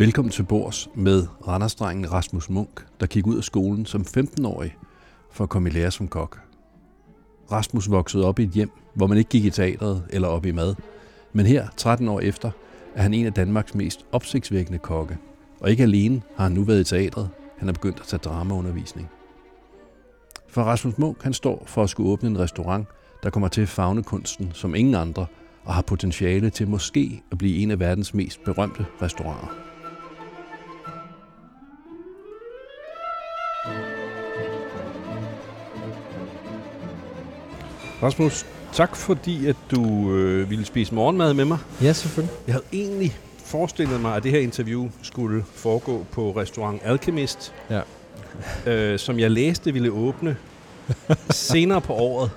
[0.00, 4.76] Velkommen til bords med Randersdrengen Rasmus Munk, der gik ud af skolen som 15-årig
[5.30, 6.40] for at komme i lære som kok.
[7.52, 10.52] Rasmus voksede op i et hjem, hvor man ikke gik i teatret eller op i
[10.52, 10.74] mad.
[11.32, 12.50] Men her, 13 år efter,
[12.94, 15.18] er han en af Danmarks mest opsigtsvækkende kokke.
[15.60, 17.28] Og ikke alene har han nu været i teatret,
[17.58, 19.08] han er begyndt at tage dramaundervisning.
[20.48, 22.86] For Rasmus Munk, han står for at skulle åbne en restaurant,
[23.22, 25.26] der kommer til at fagne kunsten som ingen andre,
[25.64, 29.69] og har potentiale til måske at blive en af verdens mest berømte restauranter.
[38.02, 41.58] Rasmus, tak fordi at du øh, ville spise morgenmad med mig.
[41.82, 42.36] Ja, selvfølgelig.
[42.46, 47.80] Jeg havde egentlig forestillet mig, at det her interview skulle foregå på restaurant Alchemist, Ja.
[48.66, 50.36] øh, som jeg læste ville åbne
[51.30, 52.30] senere på året.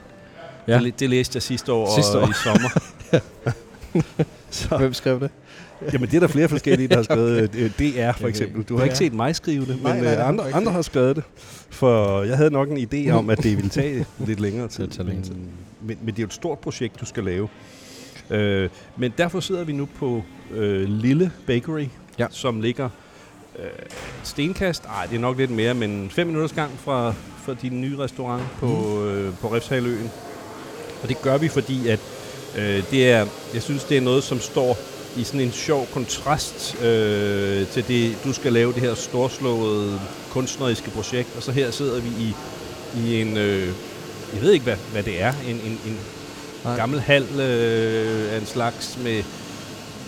[0.68, 0.80] Ja.
[0.80, 2.30] Det, det læste jeg sidste år, Sidste år.
[2.30, 2.70] i sommer.
[4.54, 5.30] Så, Hvem skrev det?
[5.94, 7.56] jamen det er der flere forskellige, der har skrevet.
[7.56, 8.64] Øh, DR for eksempel.
[8.64, 10.82] Du har ikke set mig skrive det, Nej, men nej, øh, nej, andre, andre har
[10.82, 11.24] skrevet det.
[11.70, 14.84] For jeg havde nok en idé om, at det ville tage lidt længere tid.
[14.84, 15.34] Det tager længere tid.
[15.34, 15.50] Men,
[15.82, 17.48] men, men det er jo et stort projekt, du skal lave.
[18.30, 20.24] Øh, men derfor sidder vi nu på
[20.54, 21.86] øh, Lille Bakery,
[22.20, 22.28] Ja.
[22.30, 22.90] som ligger
[23.60, 23.66] øh,
[24.24, 24.86] stenkast.
[24.86, 27.14] Ej, det er nok lidt mere, men fem minutters gang fra,
[27.46, 29.08] fra din nye restaurant på, Mhm.
[29.08, 30.10] øh, på Refshaløen.
[31.04, 32.00] Og det gør vi, fordi at
[32.58, 34.78] øh, det er, jeg synes, det er noget, som står
[35.18, 40.90] i sådan en sjov kontrast øh, til det, du skal lave det her storslåede kunstneriske
[40.90, 41.30] projekt.
[41.38, 42.36] Og så her sidder vi i,
[42.98, 43.68] i en, øh,
[44.34, 46.00] jeg ved ikke, hvad, hvad det er, en, en, en
[46.64, 46.76] Nej.
[46.76, 49.24] gammel hal øh, af en slags med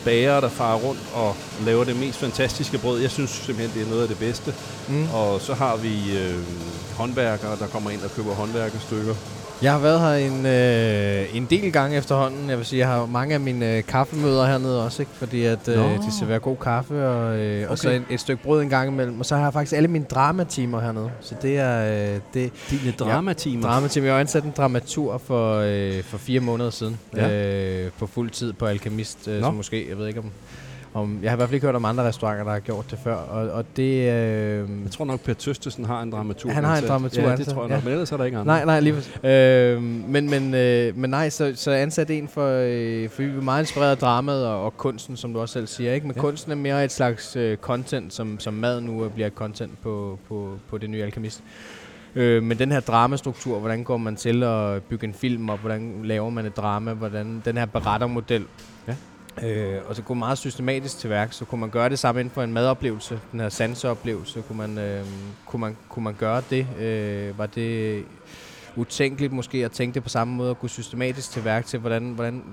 [0.06, 3.02] bager, der farer rundt og laver det mest fantastiske brød.
[3.02, 4.54] Jeg synes simpelthen, det er noget af det bedste.
[4.88, 5.08] Mm.
[5.14, 6.40] Og så har vi øh,
[6.96, 9.16] håndværkere, der kommer ind og køber håndværkerstykker.
[9.62, 12.50] Jeg har været her en, øh, en del gange efterhånden.
[12.50, 15.12] Jeg vil sige, jeg har mange af mine øh, kaffemøder hernede også, ikke?
[15.16, 15.84] fordi at, øh, Nå.
[15.84, 17.68] de serverer god kaffe, og, øh, okay.
[17.68, 19.20] og så en, et stykke brød en gang imellem.
[19.20, 21.12] Og så har jeg faktisk alle mine dramatimer hernede.
[21.22, 23.68] Så det er øh, det, Dine dramatimer.
[23.68, 24.08] Dramatimer.
[24.08, 27.00] Jeg har ansat en dramatur for, øh, for fire måneder siden.
[27.16, 27.30] Ja.
[27.30, 29.28] Øh, på fuld tid på Alkemist.
[29.28, 29.48] Øh, Nå.
[29.48, 30.32] så måske, jeg ved ikke om,
[30.96, 31.20] om...
[31.22, 33.16] Jeg har i hvert fald ikke hørt om andre restauranter, der har gjort det før.
[33.16, 34.12] Og, og det...
[34.12, 36.50] Øh, Jeg tror nok, Per Tøstesen har en dramatur.
[36.52, 36.90] Han har en ansat.
[36.90, 37.76] dramatur Ja, det ansat, tror jeg ja.
[37.76, 37.84] nok.
[37.84, 38.66] Men ellers er der ikke andre.
[38.66, 38.96] Nej, nej, lige
[39.76, 43.28] øh, men, men, øh, men nej, så, så jeg ansatte en for, øh, for vi
[43.30, 45.94] er meget inspireret af dramaet og, og kunsten, som du også selv siger.
[45.94, 46.08] Ikke?
[46.08, 46.20] Men Ja.
[46.20, 46.22] ja.
[46.22, 50.20] kunsten er mere et slags øh, content, som, som mad nu bliver et content på,
[50.28, 51.44] på, på det nye Alkemist.
[52.16, 55.94] Øh, men den her dramastruktur, hvordan går man til at bygge en film, og hvordan
[56.04, 58.46] laver man et drama, hvordan den her berettermodel.
[58.88, 58.96] Ja.
[59.44, 62.34] Øh, og så gå meget systematisk til værk, så kunne man gøre det samme inden
[62.34, 65.06] for en madoplevelse, den her sanseoplevelse, kunne man, øh,
[65.46, 66.68] kunne man, kunne man gøre det?
[66.80, 68.06] Øh, var det
[68.76, 72.14] utænkeligt måske at tænke det på samme måde, og gå systematisk til værk til, hvordan,
[72.14, 72.44] hvordan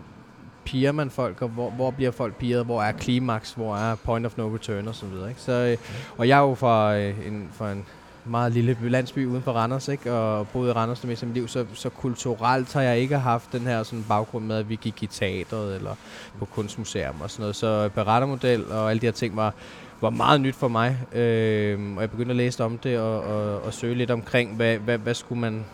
[0.64, 4.26] piger man folk, og hvor, hvor bliver folk piret, hvor er klimaks, hvor er point
[4.26, 5.28] of no return og så videre.
[5.28, 5.40] Ikke?
[5.40, 5.76] Så, øh,
[6.16, 7.84] og jeg er jo fra, øh, en, fra en
[8.24, 10.12] meget lille landsby uden for Randers, ikke?
[10.12, 13.18] og boede i Randers det meste af mit liv, så, så kulturelt har jeg ikke
[13.18, 15.94] haft den her sådan baggrund med, at vi gik i teateret eller
[16.38, 17.56] på kunstmuseum og sådan noget.
[17.56, 19.54] Så berettermodel og alle de her ting var,
[20.00, 23.62] var meget nyt for mig, øh, og jeg begyndte at læse om det og, og,
[23.62, 25.64] og søge lidt omkring, hvad, hvad, hvad skulle man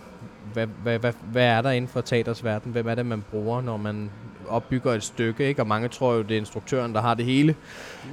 [0.58, 2.72] hvad, hvad, hvad, hvad er der inden for teaters verden?
[2.72, 4.10] Hvem er det, man bruger, når man
[4.48, 5.48] opbygger et stykke?
[5.48, 5.62] Ikke?
[5.62, 7.54] Og mange tror jo, det er instruktøren, der har det hele.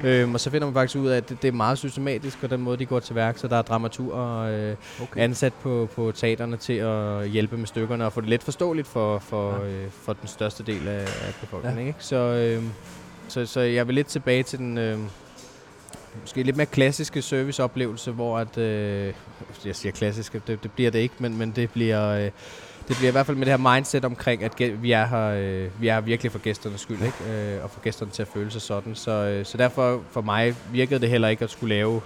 [0.04, 2.50] Øhm, og så finder man faktisk ud af, at det, det er meget systematisk, og
[2.50, 3.38] den måde, de går til værk.
[3.38, 5.22] Så der er dramaturger øh, Okay.
[5.22, 9.20] ansat på, på teaterne til at hjælpe med stykkerne og få det let forståeligt for,
[9.20, 9.68] for, ja.
[9.68, 11.82] øh, for den største del af, af befolkningen.
[11.82, 11.88] Ja.
[11.88, 12.00] Ikke?
[12.00, 12.64] Så, øh,
[13.28, 14.78] så, så jeg vil lidt tilbage til den...
[14.78, 15.00] Øh,
[16.22, 19.14] måske lidt mere klassiske serviceoplevelse, hvor at, øh,
[19.66, 22.10] jeg siger klassiske, det, det bliver det ikke, men, men det bliver...
[22.10, 22.32] Øh,
[22.88, 25.82] det bliver i hvert fald med det her mindset omkring, at vi er her, øh,
[25.82, 27.54] vi er her virkelig for gæsternes skyld, ikke?
[27.56, 28.96] Øh, og for gæsterne til at føle sig sådan.
[28.96, 32.02] Så, øh, så derfor for mig virkede det heller ikke at skulle lave,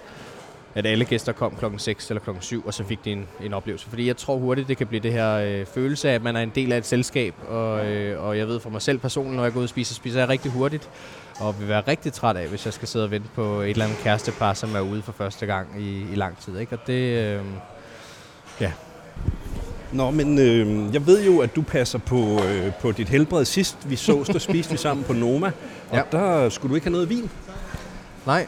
[0.76, 3.54] at alle gæster kom klokken 6 eller klokken 7, og så fik de en, en
[3.54, 3.90] oplevelse.
[3.90, 6.42] Fordi jeg tror hurtigt, det kan blive det her øh, følelse af, at man er
[6.42, 7.34] en del af et selskab.
[7.48, 9.96] Og, øh, og jeg ved for mig selv personligt, når jeg går ud og spiser,
[9.96, 10.90] spiser jeg rigtig hurtigt.
[11.40, 13.86] Og vil være rigtig træt af, hvis jeg skal sidde og vente på et eller
[13.86, 16.60] andet kærestepar, som er ude for første gang i, i lang tid.
[16.60, 16.76] Ikke?
[16.76, 17.42] Og det, øh,
[19.92, 23.46] Nå, men øh, jeg ved jo, at du passer på, øh, på dit helbred.
[23.46, 25.52] Sidst vi sås, der spiste vi sammen på Noma.
[25.90, 26.02] Og Ja.
[26.12, 27.30] der skulle du ikke have noget vin.
[28.26, 28.48] Nej.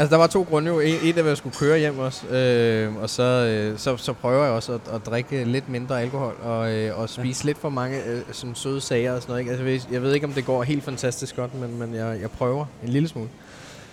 [0.00, 0.80] Altså, der var to grunde jo.
[0.80, 2.26] En, en af, at jeg skulle køre hjem også.
[2.28, 6.34] Øh, og så, øh, så, så prøver jeg også at, at drikke lidt mindre alkohol.
[6.42, 7.46] Og, øh, og spise ja.
[7.48, 9.40] lidt for mange øh, sådan søde sager og sådan noget.
[9.40, 9.50] Ikke?
[9.50, 12.18] Altså, jeg ved- jeg ved ikke, om det går helt fantastisk godt, men, men jeg,
[12.20, 13.28] jeg prøver en lille smule.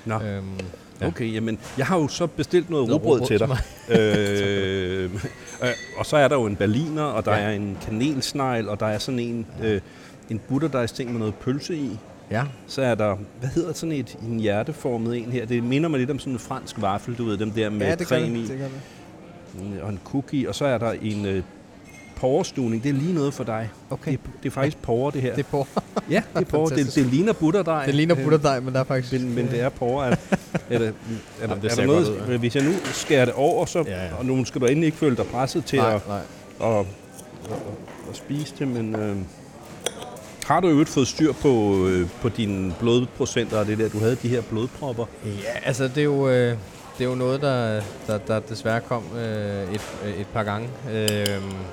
[0.06, 0.16] Nå.
[0.16, 0.44] Øhm,
[1.02, 1.08] Ja.
[1.08, 3.58] Okay, jamen, jeg har jo så bestilt noget Noget rugbrød til til dig.
[4.00, 5.10] øh,
[5.64, 7.42] øh, og så er der jo en berliner, og der Ja.
[7.42, 9.82] er en kanelsnegl, og der er sådan en, øh,
[10.30, 12.00] en butterdejsting med noget pølse i.
[12.32, 12.44] Ja.
[12.68, 15.46] Så er der, hvad hedder sådan et, en hjerteformet en her?
[15.46, 17.96] Det minder mig lidt om sådan en fransk vaffel, du ved, dem der med ja,
[17.96, 18.38] det creme det.
[18.38, 18.48] i.
[18.48, 18.72] det,
[19.60, 19.82] det.
[19.82, 21.44] Og en cookie, og så er der en øh,
[22.16, 22.84] porrestuning.
[22.84, 23.70] Det er lige noget for dig.
[23.90, 24.12] Okay.
[24.12, 25.36] Det, det er faktisk porre, det her.
[25.36, 25.68] Det er på.
[26.10, 26.76] ja, det er porre.
[26.76, 27.86] Det, det ligner butterdej.
[27.86, 29.14] Det ligner butterdej, men der er faktisk...
[29.14, 30.08] Men, men det er porre.
[30.08, 30.16] Er,
[30.70, 30.92] er, der, er,
[31.42, 32.38] Jamen, det er ser der noget, ud, ja.
[32.38, 34.16] hvis jeg nu skærer det over, så, Ja, ja.
[34.16, 36.20] og nu skal du endelig ikke føle dig presset til nej, at, nej.
[36.62, 36.86] at, at,
[38.10, 39.16] at spise det, men øh,
[40.46, 44.16] har du ikke fået styr på, øh, på dine blodprocenter og det der, du havde
[44.16, 45.06] de her blodpropper?
[45.26, 46.58] Ja, altså det er jo, øh,
[46.98, 50.70] det er jo noget, der, der, der desværre kom øh, et, øh, et par gange,
[50.92, 51.28] øh,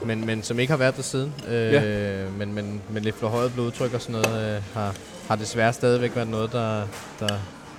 [0.05, 1.33] men, men som ikke har været der siden.
[1.49, 1.83] Øh, Ja.
[2.39, 4.95] men, men, men lidt forhøjet blodtryk og sådan noget øh, har,
[5.29, 6.77] har desværre stadigvæk været noget, der,
[7.21, 7.27] der,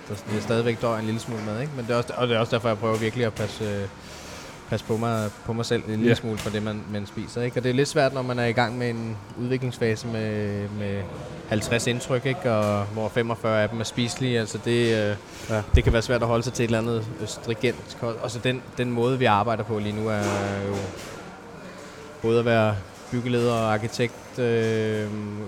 [0.10, 1.62] der jeg stadigvæk døjer en lille smule med.
[1.62, 1.72] Ikke?
[1.76, 3.82] Men det er også, og det er også derfor, jeg prøver virkelig at passe, øh,
[4.74, 6.14] passe på, mig, på mig selv en lille Ja.
[6.16, 7.42] smule for det, man, man spiser.
[7.42, 7.60] Ikke?
[7.60, 11.02] Og det er lidt svært, når man er i gang med en udviklingsfase med, med
[11.50, 12.52] 50 indtryk, ikke?
[12.52, 14.40] Og hvor 45 af dem er spiselige.
[14.40, 15.16] Altså det, øh,
[15.50, 15.56] Ja.
[15.56, 15.62] ja.
[15.76, 18.18] det kan være svært at holde sig til et eller andet øh, stringent kost.
[18.24, 20.18] Og så den, den måde, vi arbejder på lige nu, er
[20.68, 20.76] jo
[22.22, 22.76] både at være
[23.12, 25.08] byggeleder og arkitekt, øh,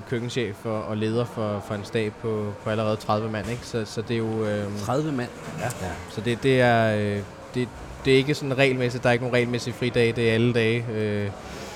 [0.10, 3.50] køkkenchef og, og leder for, for en stab på, på allerede 30 mand.
[3.50, 3.66] Ikke?
[3.66, 4.46] Så, så det er jo...
[4.46, 5.30] Øh, 30 mand.
[5.60, 5.68] Ja.
[6.10, 6.96] Så det, det er...
[6.98, 7.20] Øh,
[7.56, 7.68] det,
[8.06, 9.04] det er ikke sådan regelmæssigt.
[9.04, 10.12] Der er ikke nogen regelmæssige fridage.
[10.12, 10.86] Det er alle dage.
[10.96, 11.30] Øh,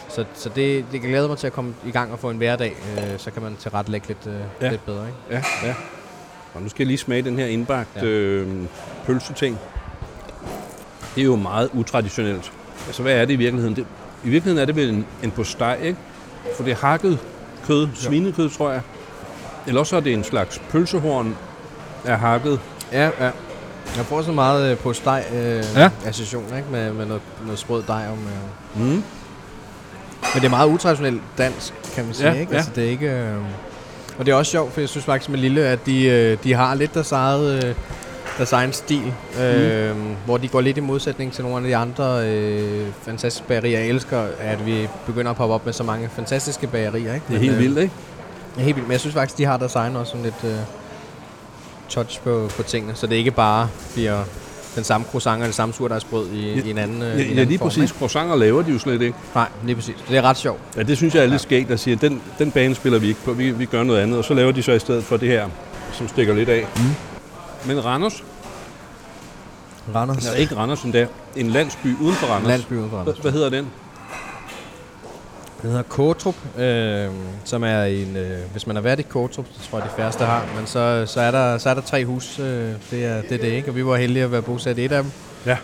[0.10, 2.38] så så det, det kan glæde mig til at komme i gang og få en
[2.38, 2.76] hverdag.
[2.98, 4.70] Øh, så kan man tilrettelægge lidt, øh, Ja.
[4.70, 5.06] lidt bedre.
[5.08, 5.48] Ikke?
[5.64, 5.74] Ja, ja.
[6.54, 8.06] Og nu skal jeg lige smage den her indbagte ja.
[8.06, 8.48] Øh,
[9.06, 9.58] pølseting.
[11.16, 12.52] Det er jo meget utraditionelt.
[12.88, 13.76] Altså, hvad er det i virkeligheden?
[13.76, 13.86] Det,
[14.26, 15.98] I virkeligheden er det vel en, en på steg, ikke?
[16.56, 17.20] For det er hakket
[17.68, 18.81] kød, svinekød, tror jeg.
[19.68, 21.36] Eller også er det en slags pølsehorn
[22.06, 22.60] af hakket.
[22.92, 23.31] Ja, ja.
[23.98, 25.90] Jeg får så meget øh, på steg øh, Ja.
[26.06, 26.68] association, ikke?
[26.72, 28.18] Med, med noget, noget sprød dej om.
[28.18, 28.82] Øh.
[28.88, 28.90] Mm.
[28.90, 29.04] Men
[30.36, 32.52] det er meget utraditionelt dansk, kan man sige, Ja, ikke?
[32.52, 32.58] ja.
[32.58, 33.10] Altså, det er ikke...
[33.12, 33.36] Øh...
[34.18, 36.54] Og det er også sjovt, for jeg synes faktisk med Lille, at de, øh, de
[36.54, 37.64] har lidt deres eget...
[37.66, 37.76] Øh,
[38.38, 39.96] deres egen stil, øh,
[40.26, 43.80] hvor de går lidt i modsætning til nogle af de andre øh, fantastiske bagerier.
[43.80, 47.14] Jeg elsker, at vi begynder at poppe op med så mange fantastiske bagerier.
[47.14, 47.26] Ikke?
[47.30, 47.94] Det er helt øh, vildt, ikke?
[48.58, 48.88] Ja, helt vildt.
[48.88, 50.60] Men jeg synes faktisk, de har deres egen også sådan lidt øh,
[51.90, 54.24] touch på, på tingene, så det ikke bare bliver
[54.76, 57.24] den samme croissant og det samme surdejsbrød i, Ja, i en anden, øh, en Ja,
[57.24, 57.84] ja anden lige form, præcis.
[57.84, 57.94] Ikke?
[58.00, 59.16] Croissanter laver de jo slet ikke.
[59.36, 59.96] Nej, lige præcis.
[60.10, 60.60] Det er ret sjovt.
[60.78, 63.08] Ja, det synes jeg er lidt skægt at sige, at den, den bane spiller vi
[63.08, 63.34] ikke på.
[63.34, 65.50] Vi, vi gør noget andet, og så laver de så i stedet for det her,
[65.94, 66.68] som stikker lidt af.
[66.76, 66.82] Mm.
[67.68, 68.24] Men Randers,
[69.96, 70.26] Randers.
[70.26, 71.08] Ja, ikke Randers endda.
[71.36, 72.48] En landsby uden for Randers.
[72.48, 73.14] Landsby uden for Randers.
[73.16, 73.68] Hvad, hvad hedder den?
[75.62, 77.08] Den hedder Kotrup, øh,
[77.44, 80.24] som er en, øh, hvis man har været i Kotrup, det tror jeg de færreste
[80.26, 82.46] har, men så, så, er, der, så er der tre hus, øh,
[82.92, 83.72] det, er, det er det, ikke?
[83.72, 85.12] Og vi var heldige at være bosat i et af dem.
[85.46, 85.58] Ja.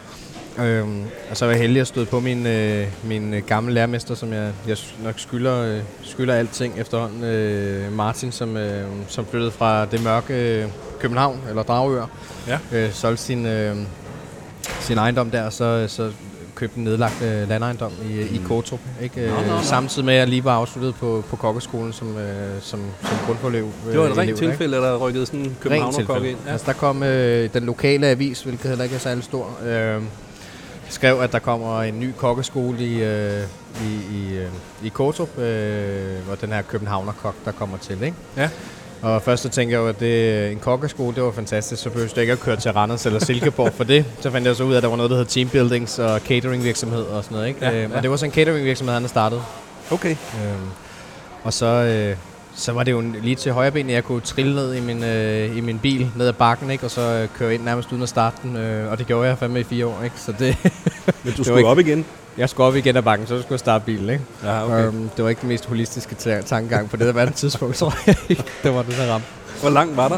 [0.60, 4.16] Øhm, og så var jeg heldig at støde på min, øh, min øh, gamle lærermester,
[4.16, 7.24] som jeg, jeg nok skylder, øh, skylder alting efterhånden.
[7.24, 10.70] Øh, Martin, som, øh, som flyttede fra det mørke øh,
[11.00, 12.06] København, eller Dragør.
[12.48, 12.60] Ja.
[12.72, 13.76] Øh, solgte sin, øh,
[14.80, 16.12] sin ejendom der, så, så
[16.56, 18.80] købte en nedlagt øh, landejendom i, i Kotrup.
[19.02, 19.22] Ikke?
[19.22, 19.62] Øh, nå, nå.
[19.62, 23.66] Samtidig med, at jeg lige var afsluttet på, på kokkeskolen som, øh, som, som grundforløb.
[23.92, 26.38] Det var et rent tilfælde, at der rykkede sådan en københavner ind.
[26.46, 26.52] Ja.
[26.52, 30.02] Altså, der kom øh, den lokale avis, hvilket heller ikke er særlig stor, øh,
[30.90, 33.44] skrev, at der kommer en ny kokkeskole i, øh,
[33.82, 34.48] i, i, øh,
[34.84, 38.04] i Kortrup, øh, hvor den her københavnerkok, der kommer til.
[38.04, 38.18] Ikke?
[38.38, 38.50] Ja.
[39.02, 42.12] Og først så tænkte jeg jo, at det, en kokkeskole, det var fantastisk, så behøvede
[42.16, 44.06] jeg ikke at køre til Randers eller Silkeborg for det.
[44.20, 46.64] Så fandt jeg så ud af, at der var noget, der hed teambuildings og catering
[46.64, 47.48] virksomhed og sådan noget.
[47.48, 47.66] Ikke?
[47.66, 47.98] Ja, Øh, ja.
[47.98, 49.42] Og det var så en catering virksomhed, han havde startet.
[49.92, 50.10] Okay.
[50.12, 50.70] Øhm,
[51.44, 52.16] og så, øh,
[52.56, 55.04] så var det jo lige til højre ben, at jeg kunne trille ned i min,
[55.04, 56.84] øh, i min bil ned ad bakken, ikke?
[56.86, 58.58] og så øh, køre ind nærmest uden at starte den.
[58.58, 60.02] Øh, og det gjorde jeg fandme i fire år.
[60.04, 60.16] Ikke?
[60.20, 60.58] Så det,
[61.24, 62.06] Men du skulle op igen?
[62.38, 64.10] Jeg skulle op igen ad bakken, så skulle jeg starte bilen.
[64.10, 64.24] Ikke?
[64.44, 64.86] Ja, okay.
[64.88, 68.16] Øhm, det var ikke den mest holistiske ta- tankegang på det der tidspunkt, tror jeg
[68.30, 68.44] ikke.
[68.64, 69.28] Det var det, der ramte.
[69.62, 70.18] Hvor langt var der?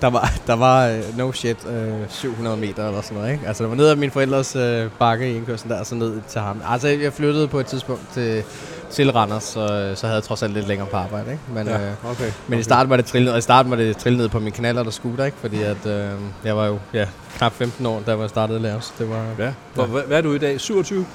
[0.00, 3.46] Der var, der var øh, no shit, øh, 700 meter eller sådan noget, ikke?
[3.46, 6.20] Altså, det var ned ad min forældres øh, bakke i indkørslen der, og så ned
[6.28, 6.62] til ham.
[6.68, 8.42] Altså, jeg flyttede på et tidspunkt til,
[8.90, 11.42] til Randers, så, så havde jeg trods alt lidt længere på arbejde, ikke?
[11.54, 11.80] Men, ja.
[11.80, 12.32] øh, okay.
[12.48, 14.52] men i starten var det trillet, og i starten var det trillet ned på min
[14.52, 15.36] kanaler der scooter, ikke?
[15.40, 16.10] Fordi at, øh,
[16.44, 17.06] jeg var jo ja,
[17.38, 19.24] knap 15 år, da jeg startede at lære, så det var...
[19.38, 19.52] Ja.
[19.74, 20.60] Hvad, hvad er du i dag?
[20.60, 21.06] 27?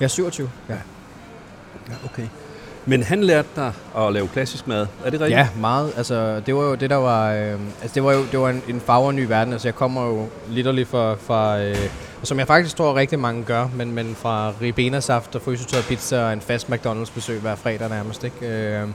[0.00, 0.50] Jeg er 27.
[0.68, 0.74] Ja,
[1.88, 2.26] Ja, okay.
[2.86, 4.86] Men han lærte dig at lave klassisk mad.
[5.04, 5.38] Er det rigtigt?
[5.38, 5.92] ja meget.
[5.96, 7.32] Altså, det var jo det, der var...
[7.32, 7.52] Øh,
[7.82, 9.52] altså, det var jo det var en, en farver ny verden.
[9.52, 11.14] Altså, jeg kommer jo litterligt fra...
[11.14, 11.76] fra øh,
[12.22, 16.24] som jeg faktisk tror rigtig mange gør, men, men fra Ribena saft og frysetørret pizza
[16.24, 18.46] og en fast McDonald's besøg hver fredag nærmest, ikke?
[18.46, 18.88] Øh,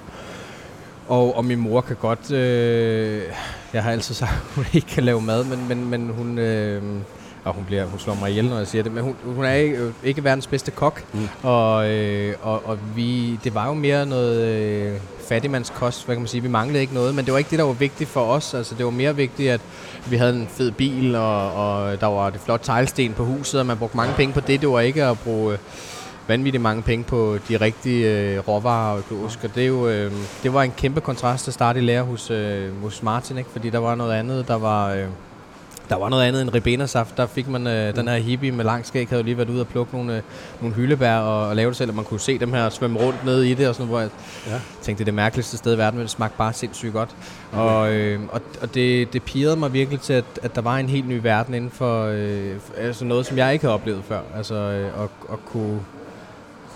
[1.08, 2.32] og, og min mor kan godt...
[2.32, 3.22] Øh,
[3.74, 6.38] jeg har altid sagt, at hun ikke kan lave mad, men, men, men hun...
[6.38, 6.84] Øh,
[7.46, 9.54] og hun, bliver, hun slår mig ihjel, når jeg siger det, men hun, hun er
[9.54, 11.28] ikke, ikke verdens bedste kok, mm.
[11.44, 16.28] og, øh, og, og vi, det var jo mere noget øh, fattigmandskost, hvad kan man
[16.28, 18.54] sige, vi manglede ikke noget, men det var ikke det, der var vigtigt for os,
[18.54, 19.62] altså det var mere vigtigt, at
[20.10, 23.66] vi havde en fed bil, og, og der var det flot teglsten på huset, og
[23.66, 25.60] man brugte mange penge på det, det var ikke at bruge øh,
[26.28, 29.44] vanvittigt mange penge på de rigtige øh, råvarer og økologisk.
[29.44, 30.12] Og det, er jo, øh,
[30.44, 33.50] det var en kæmpe kontrast at starte i lære hos, øh, hos Martin, ikke?
[33.50, 34.92] fordi der var noget andet, der var...
[34.92, 35.06] Øh,
[35.90, 37.18] der var noget andet end ribenasaft.
[37.18, 39.68] Der fik man øh, den her hippie med lang skæg, havde lige været ude og
[39.68, 40.22] plukke nogle, øh,
[40.62, 43.26] nogle hyldebær og, og lave det selv, og man kunne se dem her svømme rundt
[43.26, 44.10] ned i det, og sådan hvor jeg
[44.48, 44.60] ja.
[44.82, 47.10] tænkte, det er det mærkeligste sted i verden, men det smagte bare sindssygt godt.
[47.54, 47.64] Okay.
[47.64, 50.90] Og, øh, og, og det, det pirrede mig virkelig til, at, at der var en
[50.90, 54.20] helt ny verden inden for øh, altså noget, som jeg ikke havde oplevet før.
[54.36, 55.80] Altså øh, at, at kunne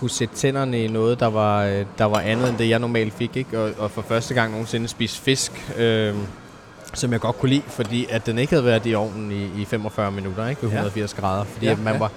[0.00, 3.12] kunne sætte tænderne i noget, der var, øh, der var andet end det, jeg normalt
[3.12, 3.36] fik.
[3.36, 3.60] Ikke?
[3.60, 6.14] Og, og for første gang nogensinde spise fisk, øh,
[6.94, 9.64] som jeg godt kunne lide, fordi at den ikke havde været i ovnen i, i
[9.64, 10.62] 45 minutter, ikke?
[10.62, 11.20] ved 180 ja.
[11.20, 11.44] grader.
[11.44, 11.98] Fordi ja, man ja.
[11.98, 12.12] var,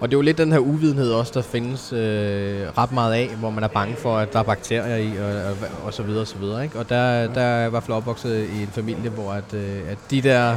[0.00, 3.28] og det er jo lidt den her uvidenhed også, der findes øh, ret meget af,
[3.28, 6.20] hvor man er bange for, at der er bakterier i, og, og, og så videre,
[6.20, 6.64] og så videre.
[6.64, 6.78] Ikke?
[6.78, 9.90] Og der, der er jeg i hvert fald opvokset i en familie, hvor at, øh,
[9.90, 10.56] at de der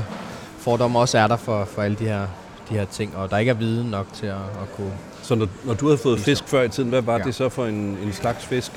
[0.60, 2.28] fordomme også er der for, for alle de her,
[2.70, 5.48] de her ting, og der ikke er viden nok til at, at kunne så når,
[5.64, 7.24] når du havde fået fisk før i tiden, hvad var ja.
[7.24, 8.72] det så for en, en slags fisk?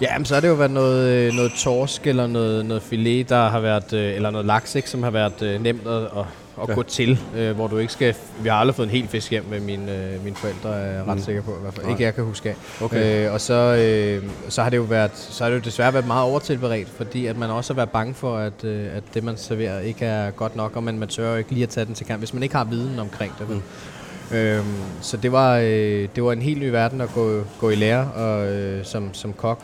[0.00, 3.28] Ja, men så har det jo været noget, øh, noget torsk eller noget, noget filet,
[3.28, 6.24] der har været, øh, eller noget laks, ikke, som har været øh, nemt at, at,
[6.62, 6.74] at ja.
[6.74, 8.14] gå til, øh, hvor du ikke skal...
[8.42, 11.06] Vi har aldrig fået en hel fisk hjem med mine, øh, mine forældre, er jeg
[11.06, 11.22] ret mm.
[11.22, 11.86] sikker på i hvert fald.
[11.86, 11.92] Nej.
[11.92, 12.54] Ikke jeg kan huske af.
[12.82, 13.26] Okay.
[13.26, 16.06] Øh, og så, øh, så har det jo været, så har det jo desværre været
[16.06, 19.36] meget overtilberedt, fordi at man også har været bange for, at, øh, at det man
[19.36, 22.06] serverer ikke er godt nok, og man, man tør ikke lige at tage den til
[22.06, 23.48] kamp, hvis man ikke har viden omkring det.
[23.48, 23.62] Mm.
[24.32, 27.74] Øhm, så det var, øh, det var en helt ny verden at gå, gå i
[27.74, 29.60] lære og, øh, som, som kok.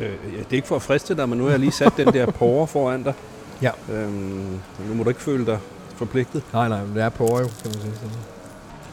[0.00, 1.92] Øh, ja, det er ikke for at friste dig, men nu har jeg lige sat
[1.96, 3.14] den der porre foran dig.
[3.62, 3.70] Ja.
[3.92, 5.58] Øhm, nu må du ikke føle dig
[5.96, 6.42] forpligtet.
[6.52, 7.92] Nej, nej, men det er porre jo, kan man sige.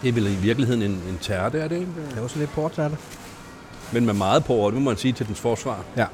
[0.01, 1.91] Det er vel i virkeligheden en, en tærte, er det ikke?
[2.09, 2.97] Det er også lidt portærte.
[3.91, 5.79] Men med meget porre, det må man sige til dens forsvar.
[5.97, 6.05] Ja.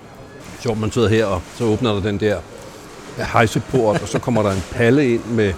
[0.60, 2.38] Så man sidder her, og så åbner der den der
[3.18, 5.54] hejseport, og så kommer der en palle ind med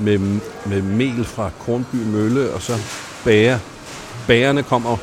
[0.00, 0.18] med,
[0.66, 2.72] med mel fra Kornby Mølle, og så
[3.24, 3.58] bager.
[4.26, 4.98] Bagerne kommer og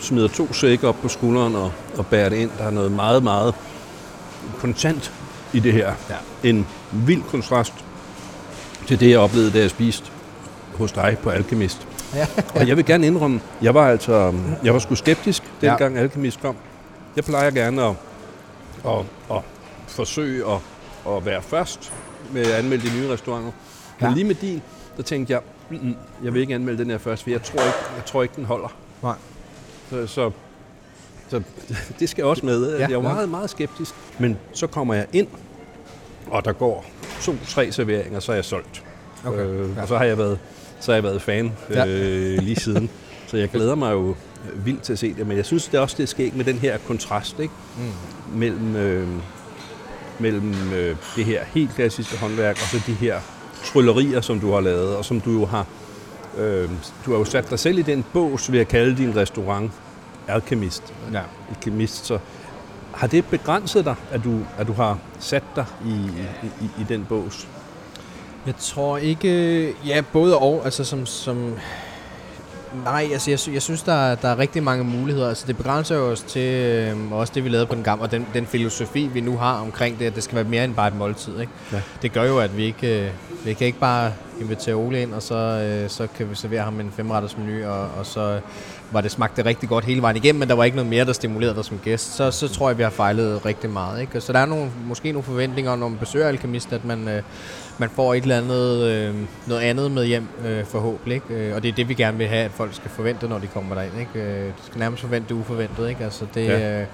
[0.00, 2.50] smider to sække op på skulderen og, og bærer det ind.
[2.58, 3.54] Der er noget meget, meget
[4.58, 5.12] kontant
[5.52, 5.92] i det her.
[6.10, 6.48] Ja.
[6.48, 7.72] En vild kontrast
[8.86, 10.10] til det, jeg oplevede, da jeg spiste
[10.74, 11.86] hos dig på Alkemist.
[12.14, 12.26] Ja.
[12.54, 16.00] og jeg vil gerne indrømme, jeg var altså, jeg var sgu skeptisk, dengang ja.
[16.00, 16.56] Alkemist kom.
[17.16, 17.94] Jeg plejer gerne at,
[18.86, 19.42] at, at
[19.86, 20.58] forsøge at,
[21.12, 21.92] at være først
[22.32, 23.52] med at anmelde de nye restauranter.
[24.00, 24.62] Men lige med din,
[24.96, 25.40] der tænkte jeg,
[25.70, 28.34] mm, jeg vil ikke anmelde den her først, for jeg tror ikke, jeg tror ikke
[28.36, 28.68] den holder.
[29.02, 29.14] Nej.
[29.90, 30.30] Så, så,
[31.28, 31.42] så
[32.00, 32.78] det skal også med.
[32.78, 33.94] Ja, jeg var meget, meget skeptisk.
[34.18, 35.28] Men så kommer jeg ind,
[36.30, 36.84] og der går
[37.20, 38.84] to-tre serveringer, så er jeg solgt.
[39.26, 39.46] Okay.
[39.46, 39.82] Øh, ja.
[39.82, 40.38] Og så har jeg været,
[40.80, 41.86] så har jeg været fan ja.
[41.86, 42.90] øh, lige siden.
[43.26, 44.14] Så jeg glæder mig jo
[44.54, 46.58] vildt til at se det, men jeg synes det er også, det sker med den
[46.58, 47.54] her kontrast ikke?
[47.76, 48.38] Mm.
[48.38, 49.08] mellem, øh,
[50.18, 53.20] mellem øh, det her helt klassiske håndværk og så de her
[53.64, 55.66] tryllerier, som du har lavet, og som du jo har...
[56.38, 56.70] Øh,
[57.06, 59.72] du har jo sat dig selv i den bås ved at kalde din restaurant
[60.28, 60.94] alkemist.
[61.12, 61.20] Ja.
[61.50, 62.18] Alkemist, så
[62.94, 65.94] har det begrænset dig, at du, at du har sat dig i,
[66.42, 67.48] i, i den bås?
[68.46, 69.74] Jeg tror ikke...
[69.86, 70.60] Ja, både og.
[70.64, 71.54] Altså som, som
[72.84, 75.28] Nej, altså jeg, jeg synes, der er, der er rigtig mange muligheder.
[75.28, 78.10] Altså det begrænser jo os til, øh, også det vi lavede på den gamle, og
[78.10, 80.88] den, den filosofi, vi nu har omkring det, at det skal være mere end bare
[80.88, 81.40] et måltid.
[81.40, 81.52] Ikke?
[81.72, 81.80] Ja.
[82.02, 83.10] Det gør jo, at vi ikke, øh,
[83.44, 86.80] vi kan ikke bare invitere Ole ind, og så, øh, så kan vi servere ham
[86.80, 88.40] en femretters menu, og, og så
[88.90, 91.12] var det smagte rigtig godt hele vejen igennem, men der var ikke noget mere, der
[91.12, 92.16] stimulerede dig som gæst.
[92.16, 94.00] Så, så tror jeg, vi har fejlet rigtig meget.
[94.00, 94.20] Ikke?
[94.20, 97.22] Så der er nogle, måske nogle forventninger, når man besøger Alkemist, at man, øh,
[97.78, 99.14] man får et eller andet, øh,
[99.46, 101.14] noget andet med hjem øh, forhåbentlig.
[101.14, 101.34] Ikke?
[101.34, 103.46] Øh, og det er det, vi gerne vil have, at folk skal forvente, når de
[103.46, 104.00] kommer derind.
[104.00, 104.28] Ikke?
[104.28, 105.88] Øh, de skal nærmest forvente det uforventet.
[105.88, 106.04] Ikke?
[106.04, 106.80] Altså det, ja.
[106.80, 106.86] øh,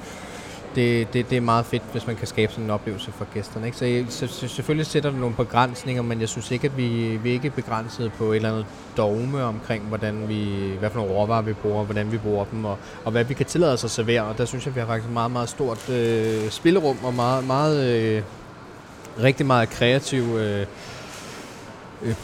[0.75, 3.67] det, det, det er meget fedt, hvis man kan skabe sådan en oplevelse for gæsterne.
[3.67, 3.79] Ikke?
[3.79, 7.29] Så, så, så selvfølgelig sætter det nogle begrænsninger, men jeg synes ikke, at vi, vi
[7.29, 11.43] er ikke begrænset på et eller andet dogme omkring, hvordan vi, hvad for nogle råvarer
[11.43, 14.23] vi bruger, hvordan vi bruger dem, og, og hvad vi kan tillade os at servere.
[14.23, 17.85] Og der synes jeg, vi har faktisk meget, meget stort øh, spillerum og meget, meget
[17.85, 18.23] øh,
[19.23, 20.67] rigtig meget kreativ øh,
[22.03, 22.15] øh,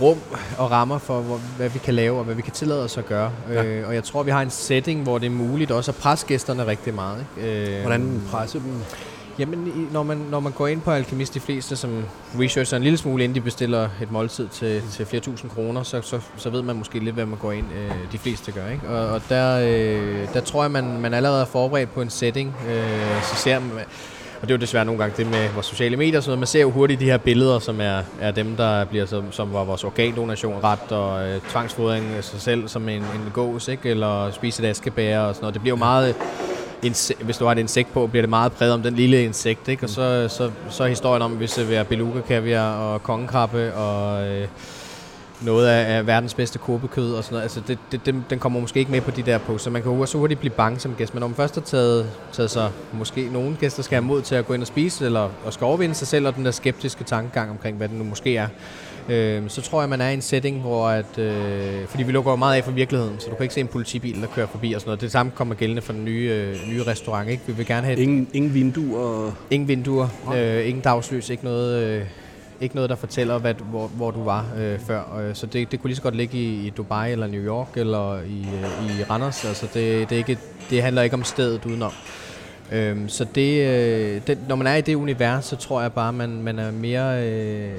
[0.00, 0.18] rum
[0.58, 3.06] og rammer for, hvor, hvad vi kan lave og hvad vi kan tillade os at
[3.06, 3.30] gøre.
[3.50, 3.64] Ja.
[3.64, 6.26] Øh, og jeg tror, vi har en setting, hvor det er muligt også at presse
[6.26, 7.26] gæsterne rigtig meget.
[7.36, 7.76] Ikke?
[7.76, 8.72] Øh, Hvordan presse dem?
[9.38, 12.04] Jamen, når man, når man går ind på Alkemist, de fleste som
[12.40, 16.02] researcher en lille smule, inden de bestiller et måltid til, til flere tusind kroner, så,
[16.02, 18.68] så, så ved man måske lidt, hvad man går ind, øh, de fleste gør.
[18.68, 18.88] Ikke?
[18.88, 22.54] Og, og der, øh, der tror jeg, man, man allerede er forberedt på en setting.
[22.68, 23.70] Øh, så ser man,
[24.40, 26.38] og det er jo desværre nogle gange det med vores sociale medier og sådan noget.
[26.38, 29.52] Man ser jo hurtigt de her billeder, som er, er dem, der bliver som, som
[29.52, 33.90] var vores organdonation ret, og øh, tvangsfodring af sig selv som en, en gås, ikke?
[33.90, 35.54] eller spise et askebær og sådan noget.
[35.54, 36.14] Det bliver jo meget
[37.20, 39.84] hvis du har et insekt på, bliver det meget præget om den lille insekt, ikke?
[39.84, 44.26] Og så, så, så er historien om, hvis det er beluga, kaviar og kongekrabbe og
[44.26, 44.48] øh,
[45.42, 47.42] noget af, af verdens bedste kobekød og sådan noget.
[47.42, 49.92] Altså det, det, den, den kommer måske ikke med på de der så man kan
[49.92, 51.14] jo så hurtigt blive bange som gæst.
[51.14, 54.34] Men når man først har taget, taget sig, måske nogle gæster skal have mod til
[54.34, 57.04] at gå ind og spise, eller og skal overvinde sig selv, og den der skeptiske
[57.04, 58.48] tankegang omkring, hvad det nu måske er,
[59.08, 62.30] øh, så tror jeg, man er i en setting, hvor at, øh, fordi vi lukker
[62.30, 64.72] jo meget af for virkeligheden, så du kan ikke se en politibil, der kører forbi
[64.72, 65.00] og sådan noget.
[65.00, 67.42] Det samme kommer gældende for den nye, øh, nye restaurant, ikke?
[67.46, 67.98] Vi vil gerne have...
[67.98, 69.30] Ingen, ingen vinduer?
[69.50, 71.82] Ingen vinduer, øh, ingen dagslys, ikke noget...
[71.82, 72.04] Øh,
[72.60, 75.18] ikke noget, der fortæller, hvad, hvor, hvor du var øh, før.
[75.18, 77.76] Øh, så det, det kunne lige så godt ligge i, i Dubai eller New York
[77.76, 79.44] eller i, øh, i Randers.
[79.44, 80.38] Altså det, det, er ikke,
[80.70, 81.92] det handler ikke om stedet udenom.
[82.72, 86.12] Øhm, så det, øh, det, når man er i det univers, så tror jeg bare,
[86.12, 87.28] man, man er mere...
[87.28, 87.72] Øh,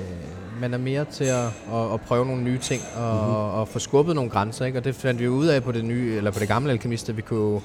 [0.62, 3.36] man er mere til at, at, at prøve nogle nye ting og, mm-hmm.
[3.36, 4.78] og, og få skubbet nogle grænser, ikke?
[4.78, 7.18] Og det fandt vi ud af på det nye eller på det gamle alkemist, at
[7.18, 7.62] vi kunne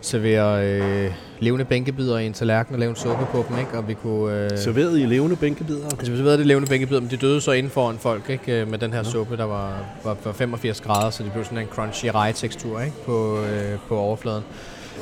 [0.00, 3.78] servere øh, levende bænkebider i en tallerken og lave en suppe på dem, ikke?
[3.78, 4.44] Og vi kunne...
[4.44, 5.84] Øh, serverede I levende bænkebider?
[5.84, 8.60] Altså, vi serverede det levende bænkebider, men de døde så inden foran folk, ikke?
[8.60, 9.04] Øh, med den her ja.
[9.04, 12.96] suppe, der var, var, var 85 grader, så det blev sådan en crunchy rye-tekstur, ikke?
[13.06, 14.44] På, øh, på overfladen.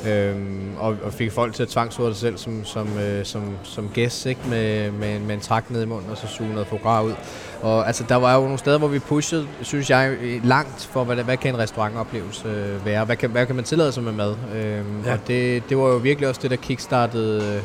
[0.07, 3.89] Øhm, og, og fik folk til at tvangsfodre sig selv som, som, øh, som, som
[3.93, 4.41] gæst, ikke?
[4.49, 7.13] Med, med, med en trak ned i munden, og så suge noget foie ud.
[7.61, 11.15] Og altså, der var jo nogle steder, hvor vi pushede, synes jeg, langt for, hvad,
[11.15, 13.05] hvad kan en restaurantoplevelse øh, være?
[13.05, 14.35] Hvad kan, hvad kan man tillade sig med mad?
[14.55, 15.13] Øhm, ja.
[15.13, 17.61] Og det, det var jo virkelig også det, der kickstartede øh,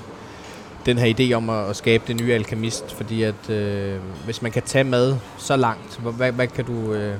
[0.86, 4.52] den her idé om at, at skabe det nye alkemist, fordi at øh, hvis man
[4.52, 6.92] kan tage mad så langt, hvad, hvad kan du...
[6.92, 7.14] Øh,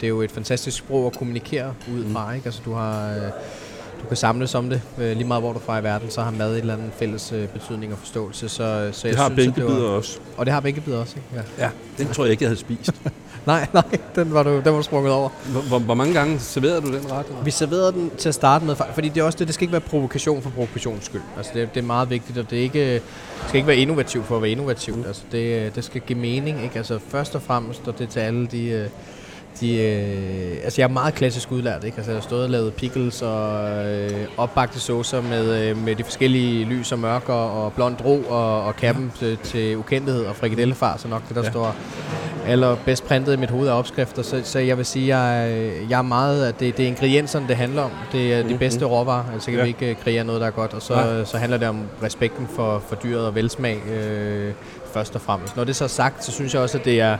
[0.00, 2.34] det er jo et fantastisk sprog at kommunikere ud fra, mm.
[2.34, 2.46] ikke?
[2.46, 3.10] Altså, du har...
[3.10, 3.30] Øh,
[4.02, 6.22] du kan samles om det, øh, lige meget hvor du er fra i verden, så
[6.22, 8.48] har mad et eller andet fælles øh, betydning og forståelse.
[8.48, 10.18] Så, øh, så det jeg har synes, bænkebider det var, også.
[10.36, 11.44] Og det har bænkebider også, ikke?
[11.58, 11.64] Ja.
[11.64, 12.90] ja, den tror jeg ikke, jeg havde spist.
[13.46, 15.28] nej, nej, den var du, den var du sprunget over.
[15.68, 17.26] Hvor, hvor mange gange serverede du den ret?
[17.44, 19.72] Vi serverede den til at starte med, fordi det er også det, det skal ikke
[19.72, 21.22] være provokation for provokations skyld.
[21.36, 23.02] Altså det, det er meget vigtigt, og det, er ikke, det
[23.46, 24.96] skal ikke være innovativt for at være innovativt.
[24.96, 25.04] Mm.
[25.06, 26.76] Altså det, det skal give mening, ikke?
[26.76, 28.88] Altså først og fremmest, og det til alle de
[29.60, 31.96] de, øh, altså jeg er meget klassisk udlært, ikke?
[31.96, 36.04] Altså jeg har stået og lavet pickles og øh, opbagte saucer med, øh, med de
[36.04, 39.26] forskellige lys og mørker og blond ro og, og kappen ja.
[39.26, 41.50] til, til ukendthed og frikadellefar, så nok det der ja.
[41.50, 41.76] står
[42.46, 44.22] allerbedst printet i mit hoved af opskrifter.
[44.22, 47.56] Så, så jeg vil sige, jeg, jeg er meget, at det, det er ingredienserne, det
[47.56, 47.90] handler om.
[48.12, 48.58] Det er de mm-hmm.
[48.58, 49.62] bedste råvarer, altså kan ja.
[49.62, 50.74] vi ikke øh, kreere noget, der er godt.
[50.74, 51.24] Og så, ja.
[51.24, 54.52] så handler det om respekten for, for dyret og velsmag øh,
[54.92, 55.56] først og fremmest.
[55.56, 57.16] Når det så er sagt, så synes jeg også, at det er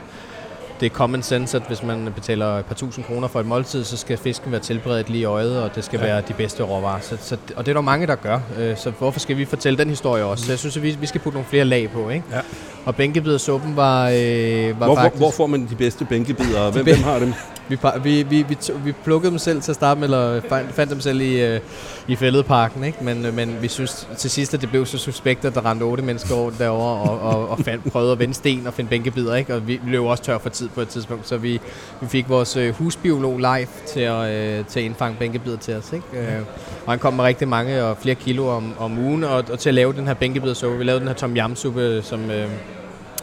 [0.79, 3.83] det er common sense, at hvis man betaler et par tusind kroner for et måltid,
[3.83, 6.05] så skal fisken være tilberedt lige i øjet, og det skal ja.
[6.05, 6.99] være de bedste råvarer.
[7.01, 8.39] Så, så, og det er der mange, der gør.
[8.59, 10.45] Øh, så hvorfor skal vi fortælle den historie også?
[10.45, 12.09] Så jeg synes, at vi, vi skal putte nogle flere lag på.
[12.09, 12.25] Ikke?
[12.31, 12.39] Ja.
[12.85, 15.21] Og bænkebidersuppen var, øh, var hvor, faktisk...
[15.21, 16.71] Hvor får man de bedste bænkebider?
[16.71, 17.33] Hvem, hvem har dem?
[17.69, 20.91] Vi, vi, vi, vi, vi plukkede dem selv til at starte med, eller fandt, fandt
[20.91, 21.59] dem selv i, øh,
[22.07, 23.03] i fældeparken, ikke?
[23.03, 25.83] Men, øh, men vi synes til sidst, at det blev så suspekt, at der rendte
[25.83, 29.35] otte mennesker over derovre og, og, og fandt, prøvede at vende sten og finde bænkebider,
[29.35, 29.55] ikke?
[29.55, 31.61] Og vi, løb også tør for tid på et tidspunkt, så vi,
[32.01, 35.93] vi fik vores øh, husbiolog live til at, øh, til at indfange bænkebider til os,
[35.93, 36.05] ikke?
[36.13, 36.41] Øh,
[36.85, 39.69] og han kom med rigtig mange og flere kilo om, om ugen, og, og til
[39.69, 40.77] at lave den her bænkebidersuppe.
[40.77, 42.19] Vi lavede den her tom yam suppe, som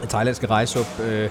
[0.03, 1.29] en thailandske rejsuppe, øh,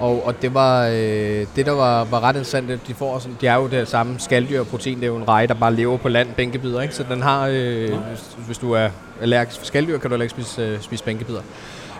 [0.00, 2.88] og, og det var øh, det, der var, var ret interessant.
[2.88, 4.96] De, får sådan, de er jo det samme skalddyr og protein.
[4.96, 6.80] Det er jo en reje, der bare lever på land, bænkebider.
[6.80, 6.94] Ikke?
[6.94, 8.88] Så den har, øh, hvis, hvis du er
[9.20, 11.40] allergisk for skalddyr, kan du heller ikke spise, øh, spise bænkebider.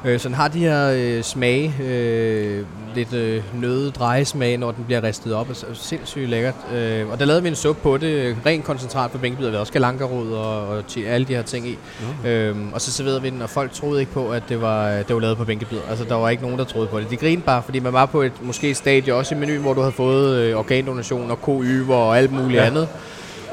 [0.05, 4.85] Øh, så den har de her øh, smage, øh, lidt øh, nøde drejesmag, når den
[4.85, 5.49] bliver ristet op.
[5.49, 6.55] Altså, sindssygt lækkert.
[6.75, 9.49] Øh, og der lavede vi en suppe på det, ren koncentrat på bænkebider.
[9.49, 11.79] Vi havde også galankerod og, og alle de her ting i.
[12.23, 12.29] Mm.
[12.29, 15.15] Øh, og så serverede vi den, og folk troede ikke på, at det var, det
[15.15, 15.83] var lavet på bænkebider.
[15.91, 17.11] Altså, der var ikke nogen, der troede på det.
[17.11, 19.81] De grinede bare, fordi man var på et måske stadie, også i menuen, hvor du
[19.81, 22.67] havde fået øh, organdonation og koyver og alt muligt ja.
[22.67, 22.89] andet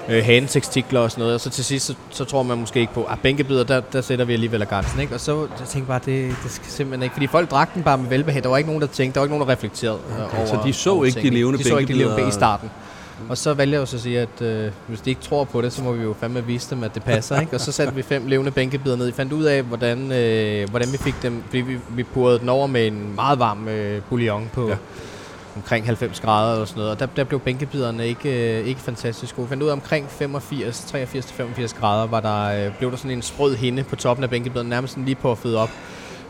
[0.10, 1.34] øh, hanetekstikler og sådan noget.
[1.34, 4.02] Og så til sidst, så, så tror man måske ikke på, at bænkebider, der, der
[4.02, 5.00] sætter vi alligevel grænsen.
[5.00, 5.14] Ikke?
[5.14, 7.14] Og så jeg tænkte bare, det, det skal simpelthen ikke.
[7.14, 8.44] Fordi folk drak den bare med velbehag.
[8.44, 10.60] Der var ikke nogen, der tænkte, der var ikke nogen, der reflekterede okay, over Så
[10.66, 12.70] de så over ikke de levende De så ikke de levende i starten.
[13.30, 15.62] Og så valgte jeg jo så at sige, at øh, hvis de ikke tror på
[15.62, 17.40] det, så må vi jo fandme vise dem, at det passer.
[17.40, 17.54] ikke?
[17.56, 19.06] Og så satte vi fem levende bænkebider ned.
[19.06, 22.50] Vi fandt ud af, hvordan, øh, hvordan vi fik dem, fordi vi, vi purede den
[22.50, 24.76] over med en meget varm øh, bouillon på, ja
[25.56, 29.36] omkring 90 grader eller sådan noget, og der, der blev bænkebiderne ikke, øh, ikke fantastisk
[29.36, 29.48] gode.
[29.48, 33.22] Vi fandt ud af omkring 85, 83-85 grader, var der, øh, blev der sådan en
[33.22, 35.70] sprød hinde på toppen af bænkebiderne, nærmest sådan lige på at føde op.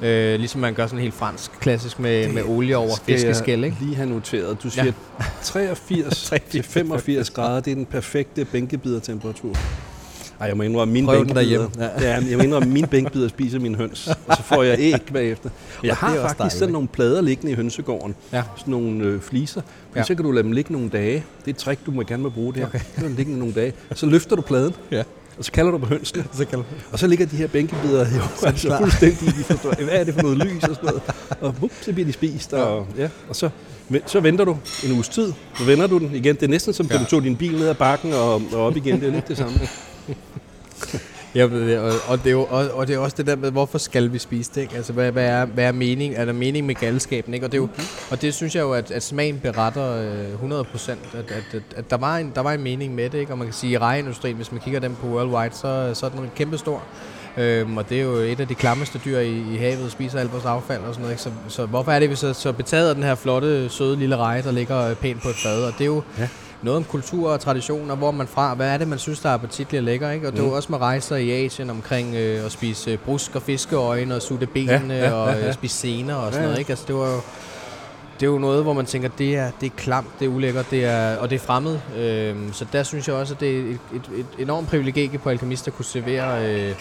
[0.01, 3.77] Øh, ligesom man gør sådan helt fransk klassisk med, med olie over fiskeskæl, ikke?
[3.79, 4.63] lige have noteret.
[4.63, 4.85] Du siger
[5.19, 5.25] ja.
[5.43, 9.55] 83 til 85 grader, det er den perfekte bænkebidertemperatur.
[10.39, 11.69] Ej, jeg må indrømme, mine Prøv bænkebider, derhjemme.
[12.01, 12.13] ja.
[12.29, 15.49] jeg må indrømme, mine bænkebider spiser mine høns, og så får jeg æg bagefter.
[15.81, 18.15] Men jeg har faktisk dejligt, sådan nogle plader liggende i hønsegården.
[18.33, 18.43] Ja.
[18.57, 19.61] Sådan nogle øh, fliser.
[19.95, 19.99] Ja.
[19.99, 20.05] Ja.
[20.05, 21.13] Så kan du lade dem ligge nogle dage.
[21.39, 22.67] Det er et trick, du må gerne må bruge det her.
[22.67, 22.79] Okay.
[23.01, 23.73] Dem liggende nogle dage.
[23.95, 25.03] Så løfter du pladen, Ja.
[25.37, 26.23] og så kalder du på hønsene.
[26.37, 26.59] Så kan
[26.91, 28.79] Og så ligger de her bænkebider jo altså klar.
[28.79, 31.01] fuldstændig, de forstår, hvad er det for noget lys og sådan noget.
[31.41, 33.49] Og vup, så bliver de spist, og, ja, og så,
[34.05, 36.35] så venter du en uges tid, så vender du den igen.
[36.35, 36.99] Det er næsten som, da Ja.
[36.99, 38.99] du tog din bil ned ad bakken og, og op igen.
[38.99, 39.59] Det er lidt det samme.
[41.35, 41.43] Ja,
[41.79, 44.13] og, og, det er jo, og, og det er også det der med, hvorfor skal
[44.13, 44.61] vi spise det?
[44.61, 44.75] Ikke?
[44.75, 46.13] Altså, hvad, hvad, er, hvad er mening?
[46.15, 47.33] Er der mening med galskaben?
[47.33, 47.45] Ikke?
[47.45, 47.69] Og, det er jo,
[48.11, 51.61] og det synes jeg jo, at, at smagen beretter øh, 100 procent, at, at, at,
[51.75, 53.19] at der, var en, der var en mening med det.
[53.19, 53.31] Ikke?
[53.31, 56.09] Og man kan sige, at rejeindustrien, hvis man kigger dem på worldwide, så, så er
[56.09, 56.83] den kæmpe stor.
[57.37, 60.33] Øhm, og det er jo et af de klammeste dyr i, i havet, spiser alt
[60.33, 61.13] vores affald og sådan noget.
[61.13, 61.23] Ikke?
[61.23, 64.15] Så, så hvorfor er det, vi så, så betaget af den her flotte, søde lille
[64.15, 65.63] reje, der ligger pænt på et fad?
[65.63, 66.27] Og det er jo Ja.
[66.65, 69.29] Noget om kultur og tradition, og hvor man fra, hvad er det, man synes, der
[69.29, 70.27] er appetitligt og lækker, ikke?
[70.27, 70.55] Og det er jo Mm.
[70.55, 74.45] også med rejser i Asien omkring øh, at spise øh, brusk og fiskeøjne og sutte
[74.47, 75.47] benene Ja, ja, og ja, ja.
[75.47, 76.45] øh, spise sener og sådan Ja, ja.
[76.45, 76.69] noget, ikke?
[76.71, 77.19] Altså det var jo
[78.19, 80.65] det er jo noget, hvor man tænker, det er, det er klamt, det er ulækkert,
[80.71, 81.79] det er, og det er fremmed.
[81.97, 85.29] Øhm, så der synes jeg også, at det er et, et, et enormt privilegie på
[85.29, 86.75] Alkemist at kunne servere øh,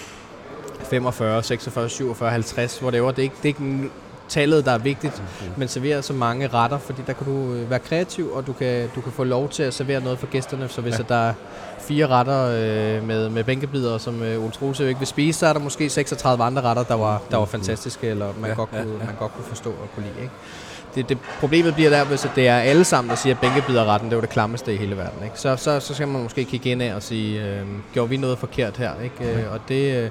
[0.91, 3.91] 45, 46, 47, 50, hvor det er, det er ikke, det er ikke
[4.29, 5.23] tallet, der er vigtigt,
[5.57, 8.89] men servere så mange retter, fordi der kan du øh, være kreativ, og du kan,
[8.95, 10.69] du kan få lov til at servere noget for gæsterne.
[10.69, 10.99] Så hvis Ja.
[11.09, 11.15] ja.
[11.15, 11.33] der er
[11.81, 15.53] fire retter øh, med, med bænkebider, som øh, Ole Truse ikke vil spise, så er
[15.53, 18.71] der måske 36 andre retter, der var, der var fantastiske, eller man, Ja, ja, godt
[18.73, 19.07] ja, kunne, ja.
[19.07, 20.23] man godt kunne forstå og kunne lide.
[20.23, 20.33] Ikke?
[20.95, 24.17] Det, det, problemet bliver der, hvis det er alle sammen, der siger, at bænkebiderretten, det
[24.17, 25.25] var det klammeste i hele verden.
[25.25, 25.39] Ikke?
[25.41, 27.61] Så, så, så skal man måske kigge ind og sige, øh,
[27.93, 28.91] gjorde vi noget forkert her?
[29.05, 29.33] Ikke?
[29.33, 30.11] Øh, og det, øh,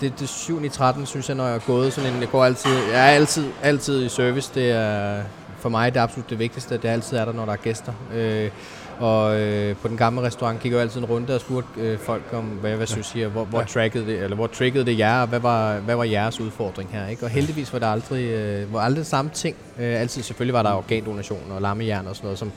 [0.00, 2.44] det, det 7 i 13, synes jeg, når jeg er gået sådan en, jeg går
[2.44, 4.50] altid, jeg er altid, altid i service.
[4.54, 5.22] Det er
[5.58, 7.92] for mig det absolut det vigtigste, at det altid er der, når der er gæster.
[8.14, 8.50] Øh,
[8.98, 12.22] og øh, på den gamle restaurant gik jeg altid en runde og spurgte øh, folk
[12.32, 13.64] om, hvad, hvad synes I, og hvor, hvor, Ja.
[13.64, 17.06] trackede det, eller hvor triggede det jer, og hvad var, hvad var jeres udfordring her?
[17.08, 17.24] Ikke?
[17.24, 19.56] Og heldigvis var det aldrig, øh, var aldrig samme ting.
[19.78, 22.52] Øh, altid selvfølgelig var der organdonation og lammehjern og sådan noget, som,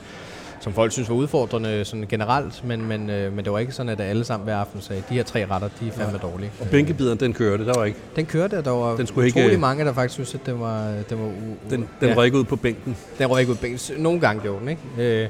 [0.64, 3.88] som folk synes var udfordrende sådan generelt, men, men, øh, men det var ikke sådan,
[3.92, 6.50] at alle sammen hver aften sagde, de her tre retter, de er fandme dårlige.
[6.60, 7.98] Og bænkebideren, den kørte, der var ikke.
[8.16, 10.60] Den kørte, og der var Den skulle ikke- utrolig mange, der faktisk synes, at den
[10.60, 12.96] var, den var u- Den, den ja, røg ikke ud på bænken.
[13.18, 13.78] den røg ikke ud ben.
[14.02, 15.22] Nogle gange gjorde den, ikke?
[15.22, 15.28] Øh,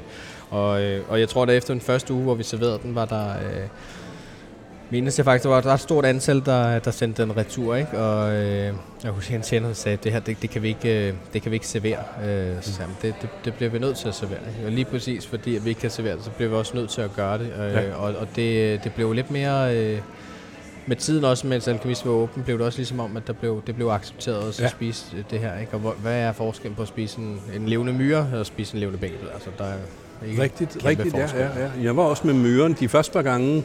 [0.49, 3.05] og, øh, og jeg tror, at efter den første uge, hvor vi serverede den, var
[3.05, 3.29] der...
[3.29, 3.67] Øh,
[4.89, 7.97] mindes jeg faktisk, der var et ret stort antal, der, der sendte den retur, ikke?
[7.99, 11.07] Og øh, jeg husker, at en tjener sagde, det her, det, det, kan vi ikke,
[11.07, 11.97] øh, det kan vi ikke servere.
[12.25, 14.39] Øh, så sagde det, det, det, bliver vi nødt til at servere.
[14.55, 14.65] ikke?
[14.65, 16.89] Og lige præcis fordi, at vi ikke kan servere det, så bliver vi også nødt
[16.89, 17.47] til at gøre det.
[17.59, 17.95] Øh, Ja.
[17.95, 19.75] Og, og det, det blev lidt mere...
[19.77, 19.99] Øh,
[20.87, 23.61] med tiden også, mens Alkemist var åben, blev det også ligesom om, at der blev,
[23.67, 24.65] det blev accepteret også Ja.
[24.65, 25.59] at spise det her.
[25.59, 25.73] Ikke?
[25.73, 28.79] Og hvor, hvad er forskellen på at spise en, en levende myre og spise en
[28.79, 29.27] levende bænkel?
[29.33, 29.73] Altså, der er
[30.27, 31.39] ikke Rigtigt, rigtigt, ja, forskel.
[31.41, 31.69] ja, ja.
[31.83, 33.63] Jeg var også med myren de første par gange.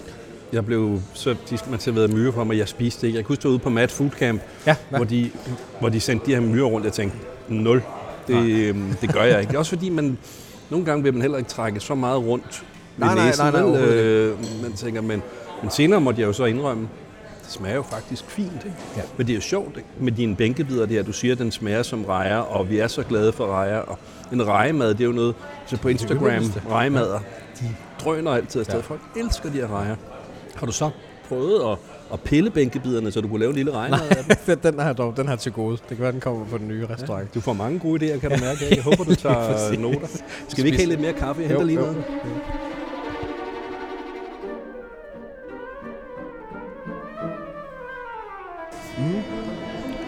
[0.52, 3.16] Jeg blev, så de, man serverede myre for mig, jeg spiste ikke.
[3.16, 5.30] Jeg kunne stå ude på Mad Food Camp, Ja, hvor de,
[5.80, 6.84] hvor de sendte de her myrer rundt.
[6.84, 7.82] Jeg tænkte, nul,
[8.26, 9.58] det, øhm, det gør jeg ikke.
[9.58, 10.18] Også fordi, man,
[10.70, 12.64] nogle gange vil man heller ikke trække så meget rundt
[12.96, 13.42] ved Nej, nej, næsen.
[13.44, 13.68] nej, nej, vel?
[13.70, 15.22] overhovedet øh, man tænker, men,
[15.62, 16.88] men senere måtte jeg jo så indrømme,
[17.44, 18.52] det smager jo faktisk fint.
[18.64, 18.76] Ikke?
[18.96, 19.02] Ja.
[19.16, 19.88] Men det er jo sjovt ikke?
[20.00, 21.02] med dine bænkebider der.
[21.02, 23.78] Du siger, at den smager som rejer, og vi er så glade for rejer.
[23.78, 23.98] Og
[24.32, 25.34] en rejemad, det er jo noget,
[25.66, 27.18] så på Instagram, rejemader,
[27.60, 27.64] de
[28.04, 28.74] drøner altid afsted.
[28.76, 28.80] Ja.
[28.80, 29.96] Folk elsker de her rejer.
[30.60, 30.90] Har du så
[31.28, 31.78] prøvet at,
[32.12, 34.58] at pille bænkebiderne, så du kunne lave en lille rejemad af dem?
[34.72, 35.76] den, har dog, den har til gode.
[35.76, 37.34] Det kan være, den kommer på den nye restaurant.
[37.34, 38.64] Du får mange gode idéer, kan du mærke.
[38.70, 40.08] Jeg håber, du tager noter.
[40.48, 41.42] Skal vi ikke have lidt mere kaffe?
[41.42, 42.04] Jeg henter lige noget.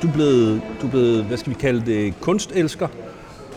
[0.03, 2.89] Du er blevet, du er blevet, hvad skal vi kalde det, kunstelsker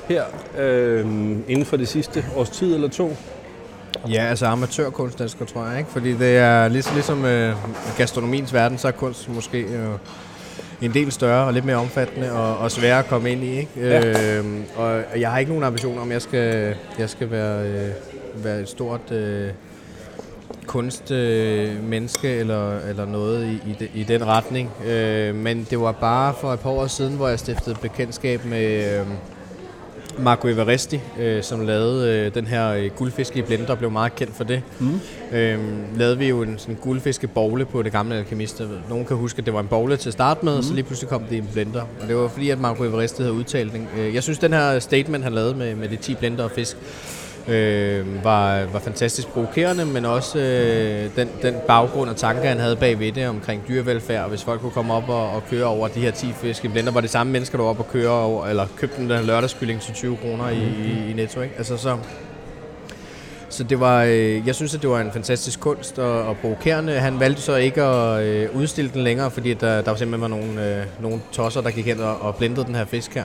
[0.07, 0.23] her
[0.59, 1.05] øh,
[1.47, 3.15] inden for det sidste års tid eller to.
[4.09, 5.89] Ja, altså amatørkunstnerisker, tror jeg, ikke?
[5.89, 7.55] Fordi det er ligesom, ligesom øh,
[7.97, 9.89] gastronomiens verden, så er kunst måske øh,
[10.81, 13.71] en del større og lidt mere omfattende og, og sværere at komme ind i, ikke?
[13.77, 14.37] Ja.
[14.37, 17.89] Øhm, og jeg har ikke nogen ambitioner om, at jeg skal, jeg skal være, øh,
[18.43, 19.49] være et stort øh,
[20.65, 24.71] kunstmenneske øh, menneske eller, eller noget i, i, de, i den retning.
[24.87, 28.99] Øh, men det var bare for et par år siden, hvor jeg stiftede bekendtskab med...
[28.99, 29.05] Øh,
[30.19, 34.15] Marco Everesti, øh, som lavede øh, den her øh, guldfisk i blender, og blev meget
[34.15, 34.61] kendt for det.
[34.79, 34.99] Mm.
[35.31, 38.61] Øhm, lavede vi jo en sådan guldfiskebogle på det gamle alkemist.
[38.89, 40.57] Nogen kan huske, at det var en bogle til at starte med, mm.
[40.57, 41.81] og så lige pludselig kom det i en blender.
[42.01, 43.87] Og det var fordi, at Marco Everesti havde udtalt den.
[43.97, 46.77] Øh, jeg synes, den her statement, han lavede med, med de 10 blender og fisk,
[47.47, 52.75] øh, var, var fantastisk provokerende, men også øh, den, den baggrund og tanker, han havde
[52.75, 55.99] bagved det omkring dyrevelfærd, og hvis folk kunne komme op og, og køre over de
[55.99, 58.47] her 10 fisk i blender, var det samme mennesker, der var op og køre over,
[58.47, 61.55] eller købte den der lørdagskylling til 20 kroner i, i, i Netto, ikke?
[61.57, 61.97] Altså så,
[63.49, 66.93] så det var, øh, jeg synes, at det var en fantastisk kunst og, og provokerende.
[66.93, 70.37] Han valgte så ikke at øh, udstille den længere, fordi der, der var simpelthen var
[70.37, 73.23] nogle, øh, nogle tosser, der gik hen og, og blendede den her fisk her.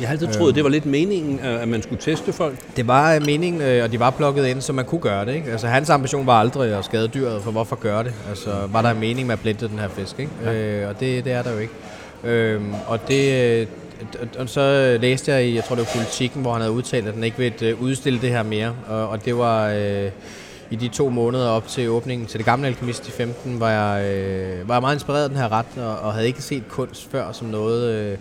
[0.00, 2.76] Jeg har altid troet, det var lidt meningen, at man skulle teste folk.
[2.76, 5.34] Det var meningen, øh, og de var plukket ind, så man kunne gøre det.
[5.34, 5.50] Ikke?
[5.50, 8.12] Altså, hans ambition var aldrig at skade dyret, for hvorfor gøre det?
[8.28, 10.18] Altså, var der en mening med at blende den her fisk?
[10.18, 10.32] Ikke?
[10.44, 10.52] Ja.
[10.52, 11.72] Øh, og det, det er der jo ikke.
[12.24, 13.68] Øh, og det,
[14.38, 17.14] og så læste jeg i, jeg tror det var Politikken, hvor han havde udtalt, at
[17.14, 18.74] han ikke ville øh, udstille det her mere.
[18.88, 20.10] Og, og det var øh,
[20.70, 24.04] i de to måneder op til åbningen til det gamle Alkemist i 15, var jeg,
[24.04, 27.10] øh, var jeg meget inspireret af den her ret, og, og havde ikke set kunst
[27.10, 27.94] før som noget...
[27.94, 28.18] Øh,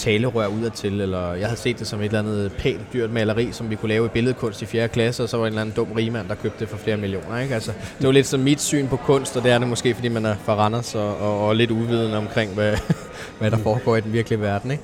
[0.00, 3.70] talerør udadtil, eller jeg havde set det som et eller andet pænt dyrt maleri, som
[3.70, 4.88] vi kunne lave i billedkunst i 4.
[4.88, 7.38] klasse, og så var en eller anden dum rigmand, der købte det for flere millioner.
[7.38, 7.54] Ikke?
[7.54, 10.08] Altså, det var lidt som mit syn på kunst, og det er det måske, fordi
[10.08, 12.76] man er fra Randers og, og, og lidt uvidende omkring, hvad,
[13.38, 14.70] hvad der foregår i den virkelige verden.
[14.70, 14.82] Ikke?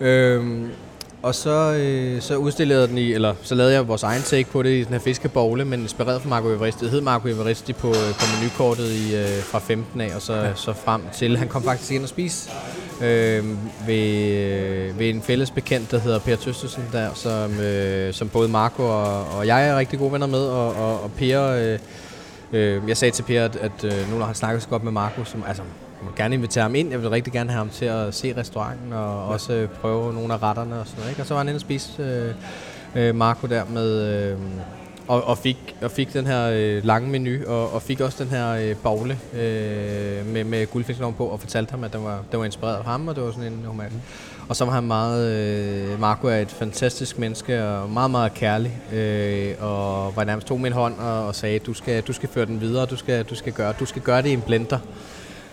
[0.00, 0.68] Øhm,
[1.22, 4.62] og så, øh, så udstillede den i, eller så lavede jeg vores egen take på
[4.62, 6.84] det i den her fiskebogle, men inspireret fra Marco Evaristi.
[6.84, 10.34] Det hed Marco Evaristi på, øh, på menukortet i, øh, fra 15 af, og så,
[10.34, 10.54] ja.
[10.54, 11.36] så frem til.
[11.36, 12.50] Han kom faktisk ind og spise
[13.00, 13.44] øh,
[13.86, 18.48] ved, øh, ved en fælles bekendt, der hedder Per Tøstesen, der, som, øh, som både
[18.48, 21.42] Marco og, og jeg er rigtig gode venner med, og, og, og Per...
[21.42, 21.78] Øh,
[22.52, 24.92] øh, jeg sagde til Per, at, at øh, nu når han snakker så godt med
[24.92, 25.62] Marco, som, altså
[26.02, 26.90] jeg vil gerne invitere ham ind.
[26.90, 29.32] Jeg vil rigtig gerne have ham til at se restauranten og ja.
[29.32, 31.10] også prøve nogle af retterne og sådan noget.
[31.10, 31.22] Ikke?
[31.22, 32.34] Og så var han inde og spise øh,
[32.94, 34.00] øh, Marco der med...
[34.32, 34.38] Øh,
[35.08, 38.32] og, og, fik, og fik den her øh, lange menu, og, og fik også den
[38.32, 42.38] her øh, bogle øh, med, med guldfiskloven på, og fortalte ham, at den var, den
[42.38, 43.90] var inspireret af ham, og det var sådan en normal.
[43.90, 44.00] Mm.
[44.48, 45.32] Og så var han meget...
[45.32, 50.60] Øh, Marco er et fantastisk menneske, og meget, meget kærlig, øh, og var nærmest tog
[50.60, 53.34] min hånd og, og sagde, du skal, du skal føre den videre, du skal, du
[53.34, 54.78] skal, gøre, du skal gøre det i en blender.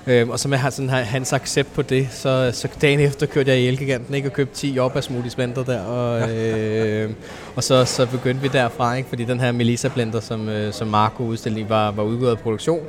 [0.08, 3.60] Øhm, og så med sådan, hans accept på det, så, så dagen efter kørte jeg
[3.60, 5.82] i Elgiganten ikke, og købte 10 jobber smoothies blender der.
[5.82, 7.10] Og, øh,
[7.56, 9.10] og så, så begyndte vi derfra, ikke?
[9.10, 12.80] fordi den her Melissa blender, som, øh, som Marco udstillede var, var udgået af produktion.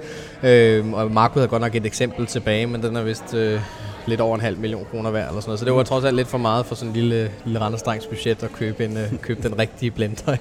[0.42, 3.60] Øh, og Marco havde godt nok et eksempel tilbage, men den er vist øh,
[4.06, 5.28] lidt over en halv million kroner værd.
[5.28, 5.58] Eller sådan noget.
[5.58, 8.42] Så det var trods alt lidt for meget for sådan en lille, lille Randerstrengs budget
[8.42, 10.36] at købe, en, øh, købe den rigtige blender.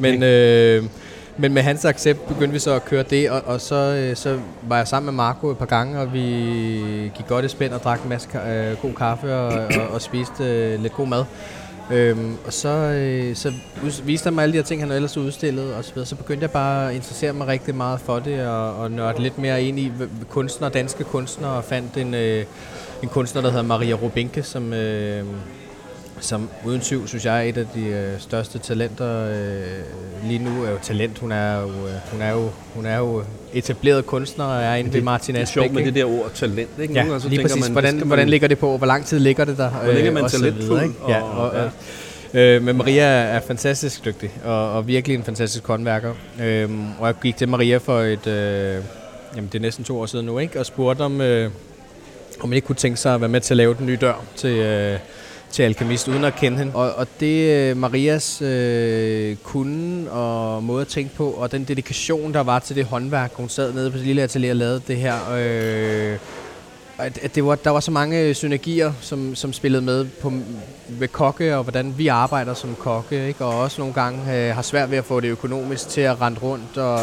[0.00, 0.22] Men...
[0.22, 0.84] Øh,
[1.40, 4.38] men med hans accept begyndte vi så at køre det, og, og så, øh, så
[4.62, 6.20] var jeg sammen med Marco et par gange, og vi
[7.14, 10.44] gik godt i spænd og drak en masse øh, god kaffe og, og, og spiste
[10.44, 11.24] øh, lidt god mad.
[11.92, 13.52] Øhm, og så, øh, så
[14.04, 16.06] viste han mig alle de her ting, han ellers udstillet og så videre.
[16.06, 19.38] Så begyndte jeg bare at interessere mig rigtig meget for det, og, og nørde lidt
[19.38, 19.92] mere ind i
[20.28, 22.44] kunstnere, danske kunstnere, og fandt en, øh,
[23.02, 24.72] en kunstner, der hedder Maria Rubinke, som...
[24.72, 25.24] Øh,
[26.20, 30.64] som uden tvivl, synes jeg, er et af de øh, største talenter øh, lige nu.
[30.64, 31.18] Er jo talent.
[31.18, 34.92] Hun er jo, øh, hun er jo, hun er jo etableret kunstner og er inde
[34.92, 35.44] ved Martin Asbæk.
[35.44, 36.70] Det er sjovt med det der ord talent.
[36.80, 36.94] Ikke?
[36.94, 37.60] Ja, Nogle lige præcis.
[37.60, 38.76] Man, hvordan, man, hvordan ligger det på?
[38.76, 39.70] Hvor lang tid ligger det der?
[39.70, 40.82] Hvor ligger man øh, talentfuld?
[40.82, 40.94] Ikke?
[41.08, 41.68] Ja, og, ja.
[42.34, 46.14] Øh, men Maria er fantastisk dygtig, og, og virkelig en fantastisk håndværker.
[46.42, 48.76] Øh, og jeg gik til Maria for et, øh,
[49.36, 50.60] jamen det er næsten to år siden nu, ikke?
[50.60, 51.50] og spurgte om, øh,
[52.40, 54.24] om man ikke kunne tænke sig at være med til at lave den nye dør
[54.36, 54.98] til, øh,
[55.52, 56.74] til alkemist, uden at kende hende.
[56.74, 62.34] Og, og det øh, Marias øh, kunde og måde at tænke på, og den dedikation,
[62.34, 64.96] der var til det håndværk, hun sad nede på det lille atelier og lavede det
[64.96, 66.18] her, øh,
[67.00, 70.32] at, at det var, der var så mange øh, synergier, som, som spillede med på,
[70.88, 73.44] ved kokke, og hvordan vi arbejder som kokke, ikke?
[73.44, 76.40] og også nogle gange øh, har svært ved at få det økonomisk til at rende
[76.40, 77.00] rundt, og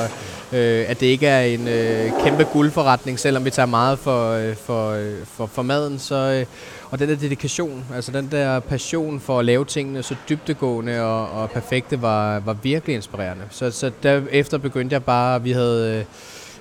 [0.54, 4.56] øh, at det ikke er en øh, kæmpe guldforretning, selvom vi tager meget for, øh,
[4.56, 6.16] for, øh, for, for maden, så...
[6.16, 6.46] Øh,
[6.92, 11.32] og den der dedikation, altså den der passion for at lave tingene så dybtegående og,
[11.32, 13.44] og perfekte, var, var virkelig inspirerende.
[13.50, 15.98] Så, så derefter begyndte jeg bare, vi havde...
[16.00, 16.06] Øh,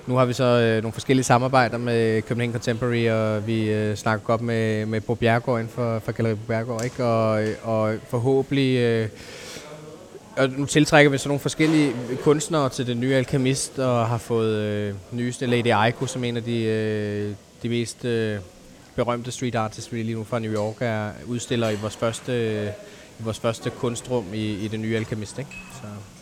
[0.07, 4.25] nu har vi så øh, nogle forskellige samarbejder med København Contemporary, og vi øh, snakker
[4.25, 7.03] godt med, med Bo Bjergård inden for, for Galleri Bo Bjergård, ikke?
[7.03, 8.77] Og, øh, og forhåbentlig...
[8.77, 9.09] Øh,
[10.37, 11.93] og nu tiltrækker vi så nogle forskellige
[12.23, 16.43] kunstnere til den nye Alkemist, og har fået øh, nyeste Lady Aiko som en af
[16.43, 18.39] de, øh, de mest øh,
[18.95, 22.67] berømte street artists, vi lige nu fra New York er udstiller i vores første, øh,
[23.19, 25.39] i vores første kunstrum i, i den nye Alkemist.
[25.39, 25.51] Ikke?
[25.73, 26.16] Så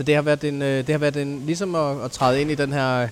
[0.00, 2.50] så det har været en, øh, det har været en, ligesom at, at træde ind
[2.50, 3.08] i den her øh,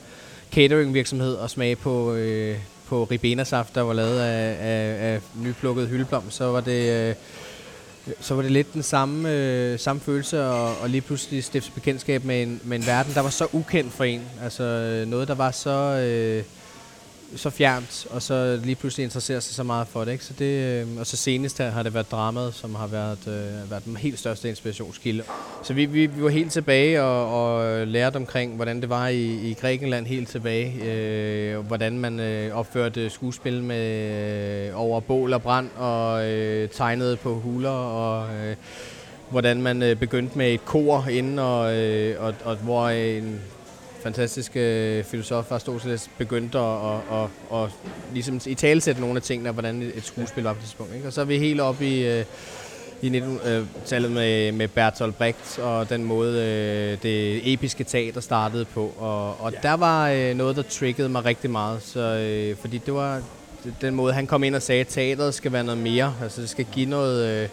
[0.52, 5.88] catering virksomhed og smage på, øh, på ribena-saft, der var lavet af, af, af nyplukket
[5.88, 7.08] hyldeblom, så var det...
[7.08, 7.14] Øh,
[8.20, 12.24] så var det lidt den samme, øh, samme følelse, og, og lige pludselig stifte bekendtskab
[12.24, 14.22] med en, med en verden, der var så ukendt for en.
[14.42, 15.70] Altså øh, noget, der var så...
[15.70, 16.44] Øh,
[17.36, 20.12] så fjernt, og så lige pludselig interesserer sig så meget for det.
[20.12, 20.24] Ikke?
[20.24, 23.70] Så det øh, og så senest her har det været dramaet, som har været, øh,
[23.70, 25.22] været den helt største inspirationskilde.
[25.62, 29.50] Så vi, vi, vi var helt tilbage og, og lærte omkring, hvordan det var i,
[29.50, 30.84] i Grækenland helt tilbage.
[30.84, 37.16] Øh, hvordan man øh, opførte skuespil med øh, over bål og brand og øh, tegnede
[37.16, 38.34] på huler og...
[38.34, 38.56] Øh,
[39.30, 43.40] hvordan man øh, begyndte med et kor inden, og, øh, og, og hvor en
[44.08, 47.70] fantastisk øh, filosof Aristoteles begyndte at, og, og, og
[48.12, 50.94] ligesom i talesætte nogle af tingene, hvordan et skuespil var på det tidspunkt.
[50.94, 51.06] Ikke?
[51.06, 52.24] Og så er vi helt oppe i, øh,
[53.02, 58.94] i 1900-tallet med, med Bertolt Brecht og den måde, øh, det episke teater startede på.
[58.98, 62.94] Og, og der var øh, noget, der triggede mig rigtig meget, så, øh, fordi det
[62.94, 63.22] var
[63.80, 66.14] den måde, han kom ind og sagde, at teateret skal være noget mere.
[66.22, 67.42] Altså det skal give noget...
[67.42, 67.48] Øh,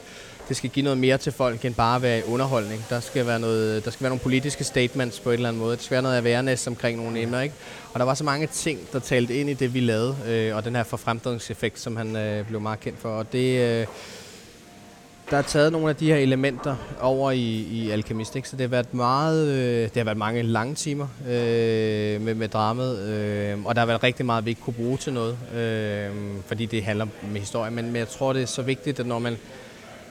[0.50, 2.86] det skal give noget mere til folk end bare at være underholdning.
[2.90, 5.76] Der skal være, noget, der skal være nogle politiske statements på en eller anden måde.
[5.76, 7.42] Det skal være noget awareness omkring nogle emner.
[7.42, 7.56] Ikke?
[7.94, 10.66] Og der var så mange ting, der talte ind i det, vi lavede, øh, og
[10.66, 13.10] den her forfremdringseffekt, som han øh, blev meget kendt for.
[13.10, 13.88] Og det, øh,
[15.30, 18.50] der er taget nogle af de her elementer over i, i Alchemist, ikke?
[18.50, 22.48] så det har været meget, øh, det har været mange lange timer øh, med, med
[22.48, 26.10] dramet, øh, og der har været rigtig meget, vi ikke kunne bruge til noget, øh,
[26.48, 29.20] fordi det handler med historie, men, men jeg tror, det er så vigtigt, at når
[29.20, 29.38] man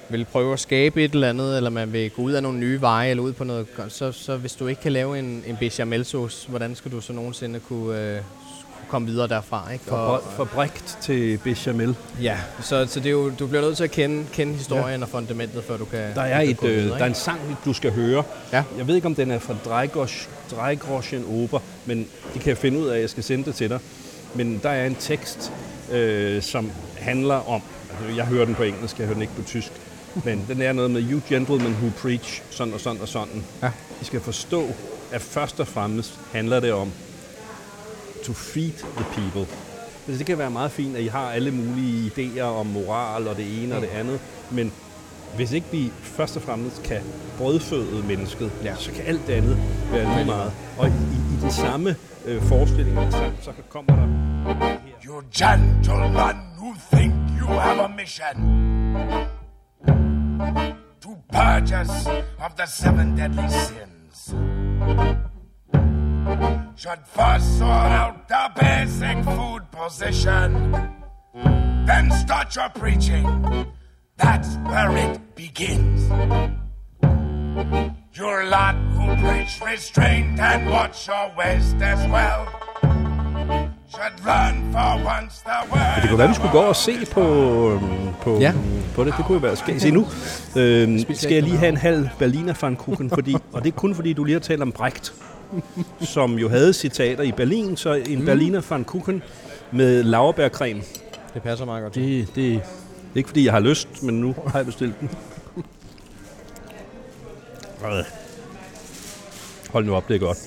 [0.08, 2.80] vil prøve at skabe et eller andet, eller man vil gå ud af nogle nye
[2.80, 6.48] veje, eller ud på noget, så, så hvis du ikke kan lave en, en bechamelsauce,
[6.48, 8.20] hvordan skal du så nogensinde kunne, øh,
[8.88, 9.72] komme videre derfra?
[9.72, 9.84] Ikke?
[9.84, 11.96] For, for brigt til bechamel.
[12.22, 15.04] Ja, så, så det er jo, du bliver nødt til at kende, kende historien ja.
[15.04, 17.72] og fundamentet, før du kan Der er, et, øh, videre, der er en sang, du
[17.72, 18.22] skal høre.
[18.52, 18.64] Ja.
[18.78, 19.54] Jeg ved ikke, om den er fra
[20.50, 21.98] Dreigroschen Oper, men
[22.34, 23.78] det kan jeg finde ud af, at jeg skal sende det til dig.
[24.34, 25.52] Men der er en tekst,
[25.92, 29.42] øh, som handler om, altså jeg hører den på engelsk, jeg hører den ikke på
[29.42, 29.72] tysk,
[30.24, 33.44] men den er noget med, you gentlemen who preach, sådan og sådan og sådan.
[33.62, 33.70] Ja.
[34.02, 34.68] I skal forstå,
[35.12, 36.92] at først og fremmest handler det om
[38.24, 39.46] to feed the people.
[40.06, 43.36] Altså, det kan være meget fint, at I har alle mulige idéer om moral og
[43.36, 44.72] det ene og det andet, men
[45.36, 47.00] hvis ikke vi først og fremmest kan
[47.38, 48.74] brødføde mennesket, ja.
[48.76, 49.58] så kan alt det andet
[49.92, 50.52] være lige meget.
[50.78, 54.24] Og i, i, i den samme øh, forestilling, så, så kommer der
[55.06, 59.43] You gentlemen who think you have a mission
[59.86, 62.06] to purge us
[62.40, 64.34] of the seven deadly sins.
[66.76, 70.72] Should first sort out the basic food position,
[71.86, 73.72] then start your preaching.
[74.16, 76.10] That's where it begins.
[78.12, 82.63] You're lot who preach restraint and watch your waist as well.
[86.02, 87.20] Det kunne være, vi skulle gå og se på,
[87.70, 87.80] øhm,
[88.22, 88.52] på, ja.
[88.94, 89.14] på det.
[89.16, 89.56] Det kunne jo være.
[89.56, 90.06] Skal I se nu?
[90.56, 94.12] Øh, skal jeg lige have en halv Berliner Pfannkuchen, fordi, og det er kun fordi,
[94.12, 95.14] du lige har talt om Brecht,
[96.00, 98.24] som jo havde citater i Berlin, så en mm.
[98.24, 99.22] Berliner Pfannkuchen
[99.70, 100.82] med laurbærcreme.
[101.34, 101.94] Det passer meget godt.
[101.94, 105.10] Det, det, det er ikke fordi, jeg har lyst, men nu har jeg bestilt den.
[109.72, 110.38] Hold nu op, det er godt.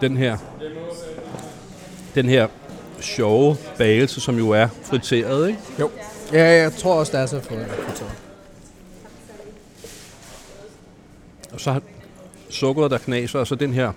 [0.00, 0.36] Den her
[2.16, 2.48] den her
[3.00, 5.60] sjove bagelse, som jo er friteret, ikke?
[5.80, 5.90] Jo.
[6.32, 8.12] Ja, jeg tror også, det er så friteret.
[11.52, 11.80] Og så
[12.50, 13.92] sukkeret, der knaser, og så den her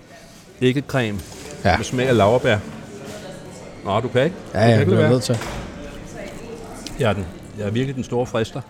[0.62, 1.20] æggecreme
[1.64, 1.76] ja.
[1.76, 2.58] med smag af laverbær.
[3.84, 4.36] Nå, du kan ikke?
[4.54, 5.38] Ja, jeg er nødt til.
[6.98, 7.26] Jeg er, den.
[7.58, 8.60] jeg er virkelig den store frister.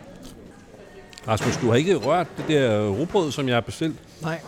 [1.28, 4.40] Rasmus, du har ikke rørt det der rugbrød, som jeg har bestilt Nej.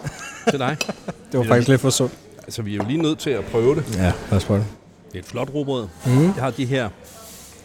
[0.50, 0.76] til dig.
[1.32, 2.12] det var faktisk lidt for sundt.
[2.38, 3.96] Altså, vi er jo lige nødt til at prøve det.
[3.96, 4.66] Ja, lad os prøve det.
[5.12, 5.88] Det er et flot rugbrød.
[6.06, 6.24] Mm.
[6.24, 6.88] Jeg har de her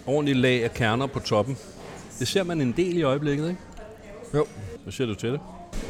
[0.05, 1.57] ordentlige lag af kerner på toppen.
[2.19, 3.61] Det ser man en del i øjeblikket, ikke?
[4.33, 4.45] Jo.
[4.83, 5.39] Hvad siger du til det?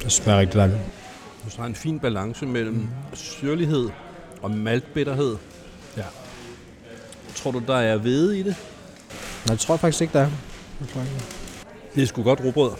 [0.03, 0.75] Det smager rigtig langt.
[1.45, 2.87] Du har en fin balance mellem mm.
[3.13, 3.89] syrlighed
[4.41, 5.35] og maltbitterhed.
[5.97, 6.03] Ja.
[7.35, 8.55] Tror du, der er hvede i det?
[9.45, 10.29] Nej, det tror jeg faktisk ikke, der er.
[10.79, 11.13] Jeg tror ikke.
[11.95, 12.71] Det er sgu godt rugbrød.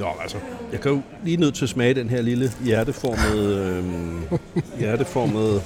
[0.00, 0.36] Jo, altså,
[0.72, 4.38] jeg kan jo lige nødt til at smage den her lille hjerteformede, øh,
[4.80, 5.62] hjerteformede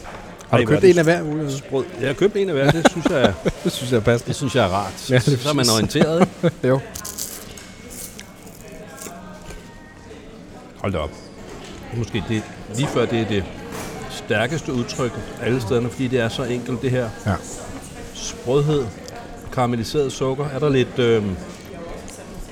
[0.51, 1.49] har du købt en af hver?
[1.49, 1.85] Sprød.
[2.01, 3.35] Jeg har købt en af hver, det synes jeg,
[3.65, 4.29] det synes jeg er passende.
[4.29, 5.11] Det synes jeg er rart.
[5.11, 6.57] Ja, det så er man orienteret, ikke?
[6.69, 6.81] jo.
[10.77, 11.11] Hold da op.
[11.97, 12.43] Måske det,
[12.77, 13.45] lige før det er det
[14.11, 17.09] stærkeste udtryk alle stederne, fordi det er så enkelt, det her.
[17.27, 17.35] Ja.
[18.15, 18.85] Sprødhed,
[19.53, 20.45] karamelliseret sukker.
[20.55, 20.99] Er der lidt...
[20.99, 21.23] Øh,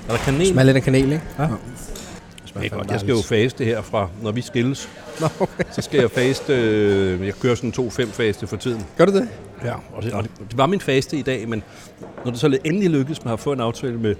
[0.08, 0.46] er der kanel?
[0.46, 1.22] Smager lidt af kanel, ikke?
[1.38, 1.42] Ja.
[1.42, 1.48] ja.
[2.60, 2.90] Det er godt.
[2.90, 4.88] Jeg skal jo faste her fra, når vi skilles.
[5.20, 5.64] Nå, okay.
[5.72, 8.86] Så skal jeg faste, øh, jeg kører sådan to fem faste for tiden.
[8.96, 9.28] Gør du det?
[9.64, 11.62] Ja, og det, og det, det var min faste i dag, men
[12.24, 14.14] når det så endelig lykkedes med at få en aftale med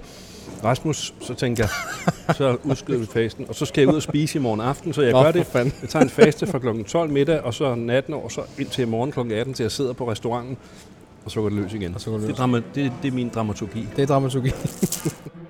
[0.63, 4.37] Rasmus, så tænker jeg, så udskyder vi fasten, og så skal jeg ud og spise
[4.37, 5.45] i morgen aften, så jeg Nå, gør det.
[5.45, 5.73] Fanden.
[5.81, 6.83] Jeg tager en faste fra kl.
[6.83, 9.31] 12 middag, og så natten over, så indtil i morgen kl.
[9.31, 10.57] 18, til jeg sidder på restauranten,
[11.25, 11.95] og så går det løs igen.
[11.95, 12.27] Og så går det, løs.
[12.27, 13.87] Det, er drama, det, det er min dramaturgi.
[13.95, 14.51] Det er dramaturgi.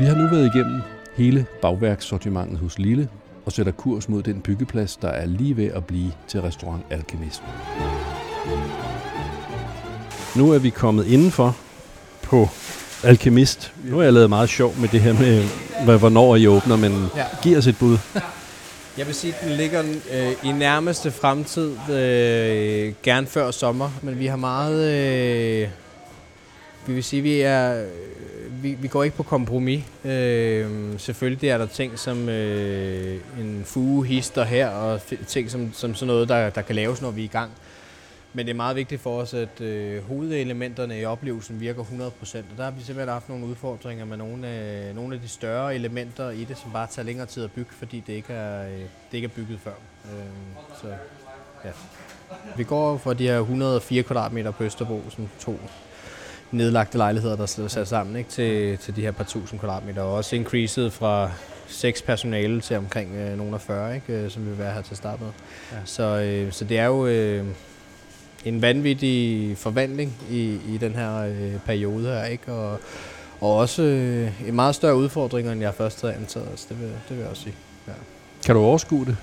[0.00, 0.80] Vi har nu været igennem
[1.16, 3.08] hele bagværkssortimentet hos Lille
[3.46, 7.42] og sætter kurs mod den byggeplads, der er lige ved at blive til restaurant Alkemist.
[10.36, 11.56] Nu er vi kommet indenfor
[12.22, 12.48] på
[13.04, 13.72] Alkemist.
[13.84, 15.44] Nu har jeg lavet meget sjov med det her med,
[15.84, 17.24] hvad- hvornår I åbner, men Ja.
[17.42, 17.98] giv os et bud.
[18.98, 19.82] Jeg vil sige, at den ligger
[20.12, 24.90] øh, i nærmeste fremtid, øh, gerne før sommer, men vi har meget...
[25.62, 25.68] Øh,
[26.86, 27.84] vi vil sige, vi er...
[28.62, 29.84] Vi, vi går ikke på kompromis.
[30.04, 35.94] Øh, selvfølgelig er der ting som øh, en fuge hister her, og ting som, som
[35.94, 37.50] sådan noget, der, der kan laves, når vi er i gang.
[38.32, 42.38] Men det er meget vigtigt for os, at øh, hovedelementerne i oplevelsen virker 100%.
[42.38, 45.74] Og der har vi simpelthen haft nogle udfordringer med nogle af, nogle af de større
[45.74, 48.78] elementer i det, som bare tager længere tid at bygge, fordi det ikke er, øh,
[48.80, 49.74] det ikke er bygget før.
[50.04, 50.10] Øh,
[50.82, 50.88] så
[51.64, 51.70] ja.
[52.56, 55.58] Vi går for de her 104 kvadratmeter på Østerbro, som to
[56.52, 60.02] nedlagte lejligheder, der er sat sammen ikke, til, til de her par tusind kvadratmeter.
[60.02, 61.30] Og også increased fra
[61.66, 64.82] seks personale til omkring øh, nogle af 40, ikke, øh, som vi vil være her
[64.82, 65.30] til at starte med.
[65.72, 65.76] Ja.
[65.76, 65.82] Ja.
[65.84, 67.44] Så, øh, så det er jo øh,
[68.44, 72.52] en vanvittig forvandling i, i den her øh, periode her, ikke?
[72.52, 72.80] Og,
[73.40, 76.48] og også øh, en meget større udfordring, end jeg først havde antaget.
[76.50, 77.54] Altså, det, vil, det vil jeg også sige.
[78.44, 79.16] Kan du overskue det?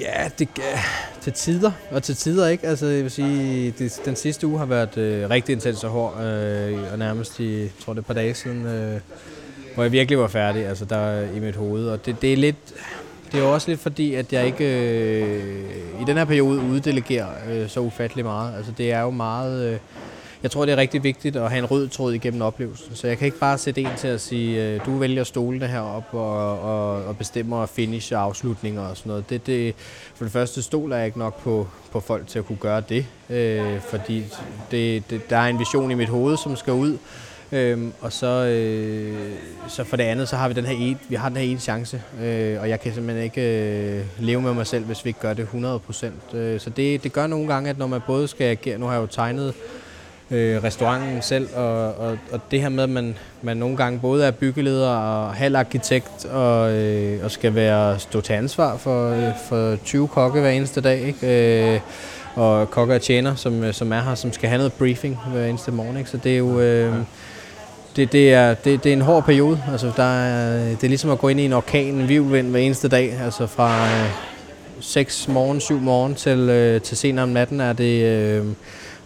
[0.00, 0.48] Ja, det
[1.20, 2.66] til tider, og til tider ikke.
[2.66, 6.24] Altså, jeg vil sige, det, den sidste uge har været øh, rigtig intens og hård,
[6.24, 9.00] øh, og nærmest i, jeg tror det er et par dage siden, øh,
[9.74, 11.88] hvor jeg virkelig var færdig, altså der i mit hoved.
[11.88, 12.56] Og det, det er lidt,
[13.32, 14.64] det er også lidt fordi, at jeg ikke
[15.22, 18.56] øh, i den her periode uddelegerer øh, så ufattelig meget.
[18.56, 19.72] Altså, det er jo meget...
[19.72, 19.78] Øh,
[20.42, 22.94] jeg tror, det er rigtig vigtigt at have en rød tråd igennem oplevelsen.
[22.94, 26.04] Så jeg kan ikke bare sætte en til at sige, øh, du vælger stolene herop
[26.12, 29.30] og, og, og bestemmer finish og afslutninger og sådan noget.
[29.30, 29.74] Det, det,
[30.14, 33.06] for det første stoler jeg ikke nok på, på folk til at kunne gøre det,
[33.30, 34.24] øh, fordi
[34.70, 36.98] det, det, der er en vision i mit hoved, som skal ud.
[37.52, 39.32] Øhm, og så, øh,
[39.68, 41.60] så for det andet, så har vi den her ene, vi har den her ene
[41.60, 45.20] chance, øh, og jeg kan simpelthen ikke øh, leve med mig selv, hvis vi ikke
[45.20, 45.48] gør det
[46.32, 46.36] 100%.
[46.36, 48.92] Øh, så det, det gør nogle gange, at når man både skal agere, nu har
[48.92, 49.54] jeg jo tegnet
[50.30, 54.24] øh, restauranten selv, og, og, og det her med, at man, man nogle gange både
[54.24, 59.32] er byggeleder og halv arkitekt, og, øh, og skal være stå til ansvar for, øh,
[59.48, 61.74] for 20 kokke hver eneste dag, ikke?
[61.74, 61.80] Øh,
[62.34, 65.46] og kokke og tjener, som, øh, som er her, som skal have noget briefing hver
[65.46, 65.96] eneste morgen.
[65.96, 66.10] Ikke?
[66.10, 66.60] Så det er jo...
[66.60, 66.94] Øh,
[67.96, 69.62] det, det, er, det, det er en hård periode.
[69.72, 72.60] Altså, der er, det er ligesom at gå ind i en orkan, en vivlvind hver
[72.60, 73.20] eneste dag.
[73.24, 74.10] Altså fra øh,
[74.80, 78.04] 6 morgen, 7 morgen til, øh, til senere om natten er det...
[78.04, 78.44] Øh,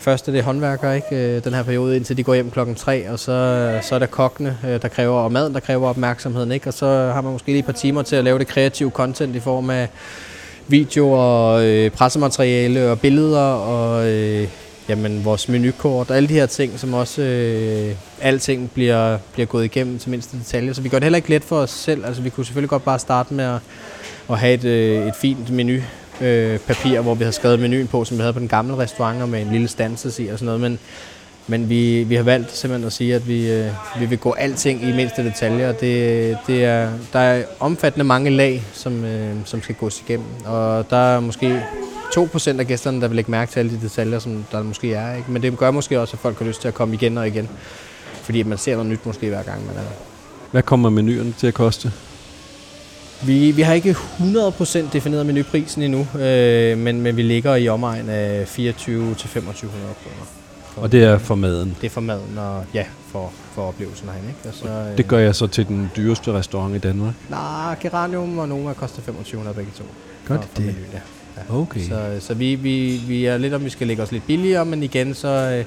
[0.03, 1.37] Først er det håndværkere, ikke?
[1.37, 4.07] Øh, den her periode, indtil de går hjem klokken 3, og så, så er der
[4.07, 6.69] kokkene, øh, der kræver, og maden, der kræver opmærksomheden, ikke?
[6.69, 9.37] Og så har man måske lige et par timer til at lave det kreative content
[9.37, 9.89] i form af
[10.69, 14.49] video og øh, pressemateriale og billeder og øh,
[14.89, 19.65] jamen, vores menukort og alle de her ting, som også øh, alting bliver, bliver gået
[19.65, 20.75] igennem til mindste detalje.
[20.75, 22.07] Så vi gør det heller ikke let for os selv.
[22.07, 23.61] Altså, vi kunne selvfølgelig godt bare starte med at,
[24.31, 25.79] at have et, øh, et fint menu
[26.23, 29.23] øh, papir, hvor vi havde skrevet menuen på, som vi havde på den gamle restaurant,
[29.23, 30.61] og med en lille stanse i og sådan noget.
[30.61, 30.79] Men,
[31.47, 33.71] men vi, vi har valgt simpelthen at sige, at vi, øh,
[34.01, 35.73] vi vil gå alting i mindste detaljer.
[35.73, 40.27] Det, det er, der er omfattende mange lag, som, øh, som skal gås igennem.
[40.45, 41.63] Og der er måske
[42.15, 45.17] 2% af gæsterne, der vil lægge mærke til alle de detaljer, som der måske er.
[45.17, 45.31] Ikke?
[45.31, 47.49] Men det gør måske også, at folk har lyst til at komme igen og igen.
[48.23, 49.91] Fordi man ser noget nyt måske hver gang, man er der.
[50.51, 51.93] Hvad kommer menuerne til at koste?
[53.27, 58.09] Vi, vi har ikke 100% defineret menuprisen endnu, øh, men, men vi ligger i omegn
[58.09, 60.27] af 24 til 2500 kroner.
[60.77, 61.77] Og det er for maden.
[61.81, 64.29] Det er for maden og ja, for, for oplevelsen herinde.
[64.29, 64.49] Ikke?
[64.49, 67.15] Og så, øh, Det gør jeg så til den dyreste restaurant i Danmark.
[67.31, 69.85] Nej, Geranium og Noma koster 2500 begge to.
[70.29, 70.65] Gør det det?
[70.67, 70.99] menuen, ja.
[71.37, 71.55] Ja.
[71.57, 71.81] Okay.
[71.81, 74.83] Så, så vi, vi, vi er lidt om, vi skal lægge os lidt billigere, men
[74.83, 75.65] igen, så øh,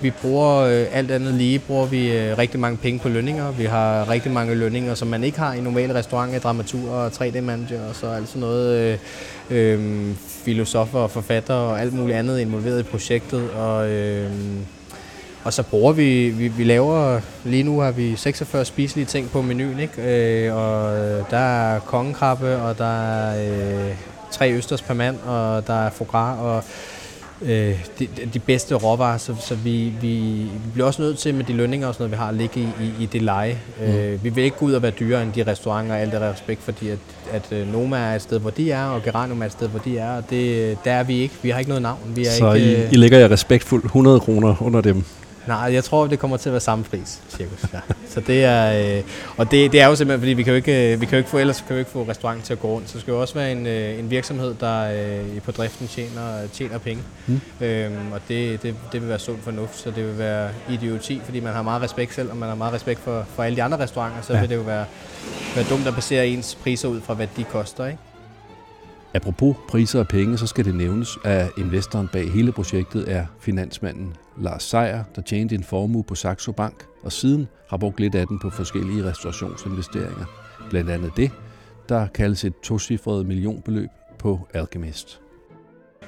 [0.00, 3.50] vi bruger øh, alt andet lige, bruger vi øh, rigtig mange penge på lønninger.
[3.50, 7.88] Vi har rigtig mange lønninger, som man ikke har i normale restauranter, dramaturer, og 3D-manager
[7.88, 8.76] og så alt sådan noget.
[8.76, 8.98] Øh,
[9.50, 13.50] øh, filosofer og forfattere og alt muligt andet involveret i projektet.
[13.50, 14.30] Og, øh,
[15.44, 19.42] og så bruger vi, vi, vi laver, lige nu har vi 46 spiselige ting på
[19.42, 20.02] menuen, ikke?
[20.02, 20.92] Øh, og
[21.30, 23.48] der er kongekrabbe, og der er
[23.88, 23.94] øh,
[24.30, 26.64] tre østers per mand, og der er foie gras, og
[27.42, 30.08] øh, de, de bedste råvarer, så, så vi, vi,
[30.64, 32.60] vi bliver også nødt til med de lønninger og sådan noget, vi har, at ligge
[32.60, 33.58] i, i, i det leje.
[33.80, 33.86] Mm.
[33.86, 36.62] Øh, vi vil ikke gå ud og være dyrere end de restauranter, alt det respekt,
[36.62, 36.98] fordi at,
[37.32, 39.80] at øh, Noma er et sted, hvor de er, og Geranium er et sted, hvor
[39.80, 41.34] de er, og det, der er vi ikke.
[41.42, 41.98] Vi har ikke noget navn.
[42.06, 45.04] Vi er Så ikke, I, øh, I lægger jer respektfuldt 100 kroner under dem.
[45.46, 47.64] Nej, jeg tror, det kommer til at være samme pris, cirkus.
[47.72, 47.78] Ja.
[48.08, 49.02] Så det er, øh,
[49.36, 51.18] og det, det er jo simpelthen, fordi vi kan jo ikke, øh, vi kan jo
[51.18, 52.88] ikke få, ellers kan vi ikke få restauranten til at gå rundt.
[52.88, 54.82] Så det skal jo også være en, øh, en virksomhed, der
[55.34, 57.02] øh, på driften tjener, tjener penge.
[57.26, 57.40] Mm.
[57.60, 61.40] Øhm, og det, det, det vil være sund fornuft, så det vil være idioti, fordi
[61.40, 63.78] man har meget respekt selv, og man har meget respekt for, for alle de andre
[63.78, 64.40] restauranter, så ja.
[64.40, 64.84] vil det jo være,
[65.54, 67.86] være dumt at basere ens priser ud fra, hvad de koster.
[67.86, 67.98] Ikke?
[69.16, 74.14] Apropos priser og penge, så skal det nævnes, at investoren bag hele projektet er finansmanden
[74.38, 78.26] Lars Seier, der tjente en formue på Saxo Bank, og siden har brugt lidt af
[78.26, 80.24] den på forskellige restaurationsinvesteringer.
[80.70, 81.30] Blandt andet det,
[81.88, 83.88] der kaldes et tocifret millionbeløb
[84.18, 85.20] på Alchemist.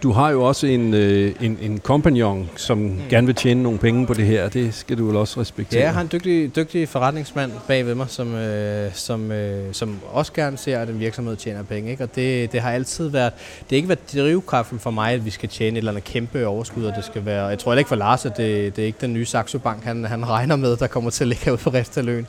[0.02, 3.00] Du har jo også en, øh, en, en kompagnon, som mm.
[3.10, 4.48] gerne vil tjene nogle penge på det her.
[4.48, 5.80] Det skal du vel også respektere?
[5.80, 10.00] Ja, jeg har en dygtig, dygtig forretningsmand bag ved mig, som, øh, som, øh, som
[10.12, 11.90] også gerne ser, at en virksomhed tjener penge.
[11.90, 12.04] Ikke?
[12.04, 15.30] Og det, det har altid været, det har ikke været drivkraften for mig, at vi
[15.30, 17.88] skal tjene et eller andet kæmpe overskud, og det skal være, jeg tror heller ikke
[17.88, 20.76] for Lars, at det, det er ikke den nye Saxo Bank, han, han regner med,
[20.76, 22.26] der kommer til at ligge ud på Reftaløen.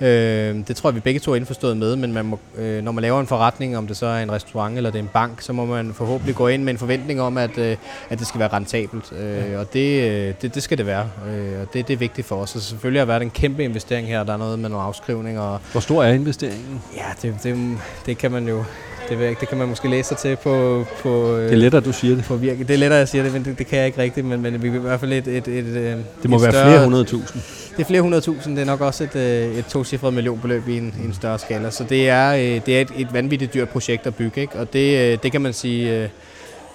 [0.00, 2.92] Øh, det tror jeg, vi begge to er indforstået med, men man må, øh, når
[2.92, 5.40] man laver en forretning, om det så er en restaurant eller det er en bank,
[5.40, 7.76] så må man forhåbentlig gå ind med en forventning om, at, øh,
[8.10, 9.12] at det skal være rentabelt.
[9.20, 12.26] Øh, og det, øh, det, det skal det være, øh, og det, det er vigtigt
[12.26, 12.56] for os.
[12.56, 15.58] Og selvfølgelig har været en kæmpe investering her, der er noget med nogle afskrivninger.
[15.72, 16.82] Hvor stor er investeringen?
[16.96, 18.64] Ja, det, det, det kan man jo
[19.08, 20.84] det, ved jeg ikke, det kan man måske læse sig til på...
[21.02, 22.24] på det er lettere, du siger det.
[22.24, 22.64] På virke.
[22.64, 24.26] Det er lettere, jeg siger det, men det, det kan jeg ikke rigtigt.
[24.26, 25.26] Men, men vi er i hvert fald et...
[25.26, 27.42] et, et, et det må et være større, flere hundrede tusind.
[27.76, 28.56] Det er flere hundrede tusind.
[28.56, 29.16] Det er nok også et,
[29.58, 31.70] et tocifret millionbeløb i en, i en større skala.
[31.70, 34.40] Så det er, det er et, et vanvittigt dyrt projekt at bygge.
[34.40, 34.58] Ikke?
[34.58, 36.10] Og det, det kan man sige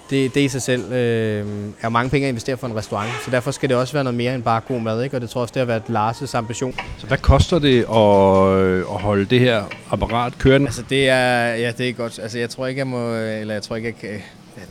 [0.10, 1.45] det, det i sig selv øh,
[1.82, 4.18] er mange penge at investere for en restaurant, så derfor skal det også være noget
[4.18, 5.18] mere end bare god mad, ikke?
[5.18, 6.76] og det tror jeg også, det har været Lars' ambition.
[6.97, 10.68] Så hvad koster det at, at holde det her apparat kørende?
[10.68, 12.20] Altså det er, ja, det er godt.
[12.20, 14.22] Altså jeg tror ikke, jeg må, eller jeg tror ikke, jeg kan,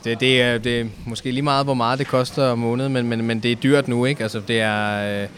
[0.05, 3.07] det, det, er, det er måske lige meget, hvor meget det koster om måneden, men,
[3.07, 4.23] men, men det er dyrt nu, ikke?
[4.23, 5.23] Altså det er...
[5.23, 5.29] Øh,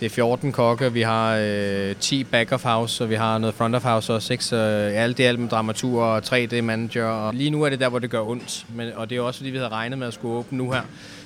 [0.00, 3.54] det er 14 kokke, vi har øh, 10 back of house, og vi har noget
[3.54, 4.44] front of house også, ikke?
[4.44, 7.04] Så øh, alt det alt med dramatur og 3D-manager.
[7.04, 9.38] Og lige nu er det der, hvor det gør ondt, men, og det er også
[9.38, 10.82] fordi, vi havde regnet med at skulle åbne nu her.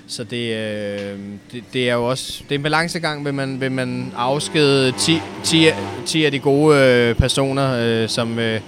[0.06, 1.18] Så det, øh,
[1.52, 5.20] det, det er jo også det er en balancegang, vil man, vil man afskede 10,
[5.44, 5.66] 10,
[6.06, 8.38] 10 af de gode øh, personer, øh, som...
[8.38, 8.60] Øh,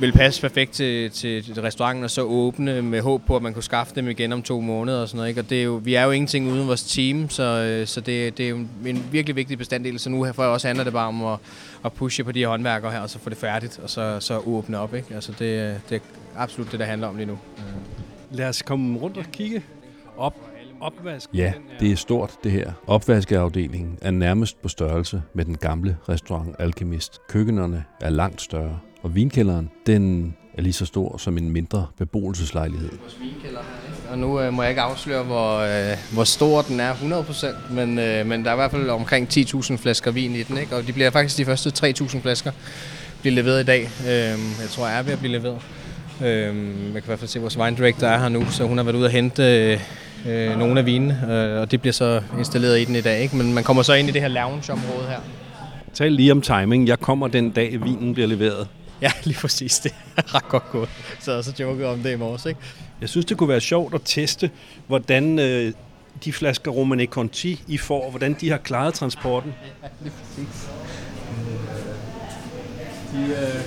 [0.00, 3.62] vil passe perfekt til, til, restauranten, og så åbne med håb på, at man kunne
[3.62, 5.28] skaffe dem igen om to måneder og sådan noget.
[5.28, 5.40] Ikke?
[5.40, 8.38] Og det er jo, vi er jo ingenting uden vores team, så, øh, så det,
[8.38, 9.98] det er jo en virkelig vigtig bestanddel.
[9.98, 11.38] Så nu her for også handler det bare om at,
[11.84, 14.38] at pushe på de her håndværkere her, og så få det færdigt, og så, så
[14.38, 14.94] åbne op.
[14.94, 15.14] Ikke?
[15.14, 16.00] Altså det, det er
[16.36, 17.38] absolut det, der handler om lige nu.
[18.30, 19.62] Lad os komme rundt og kigge
[20.16, 20.34] op
[20.80, 21.30] opvask?
[21.34, 22.72] Ja, det er stort det her.
[22.86, 27.20] Opvaskeafdelingen er nærmest på størrelse med den gamle restaurant Alchemist.
[27.28, 32.88] Køkkenerne er langt større, og vinkælderen, den er lige så stor som en mindre beboelseslejlighed.
[33.00, 36.80] Vores vinkælder her, Og nu øh, må jeg ikke afsløre, hvor, øh, hvor stor den
[36.80, 40.42] er 100%, men, øh, men der er i hvert fald omkring 10.000 flasker vin i
[40.42, 40.76] den, ikke?
[40.76, 42.52] og de bliver faktisk de første 3.000 flasker
[43.20, 43.82] bliver leveret i dag.
[43.82, 44.08] Øh,
[44.62, 45.58] jeg tror, jeg er ved at blive leveret.
[46.20, 46.52] Øh, jeg
[46.92, 48.84] kan i hvert fald se, at vores wine director er her nu, så hun har
[48.84, 49.80] været ude at hente øh,
[50.28, 53.22] øh, nogle af vinene, øh, og det bliver så installeret i den i dag.
[53.22, 53.36] Ikke?
[53.36, 55.20] Men man kommer så ind i det her lounge-område her.
[55.94, 56.88] Tal lige om timing.
[56.88, 58.68] Jeg kommer den dag, vinen bliver leveret.
[59.02, 59.78] Ja, lige præcis.
[59.78, 60.88] Det er ret godt gået.
[61.20, 62.60] Så så joket om det i morges, ikke?
[63.00, 64.50] Jeg synes, det kunne være sjovt at teste,
[64.86, 65.72] hvordan øh,
[66.24, 69.54] de flasker Romane Conti, I får, hvordan de har klaret transporten.
[69.82, 70.68] Ja, lige præcis.
[73.12, 73.62] De, øh,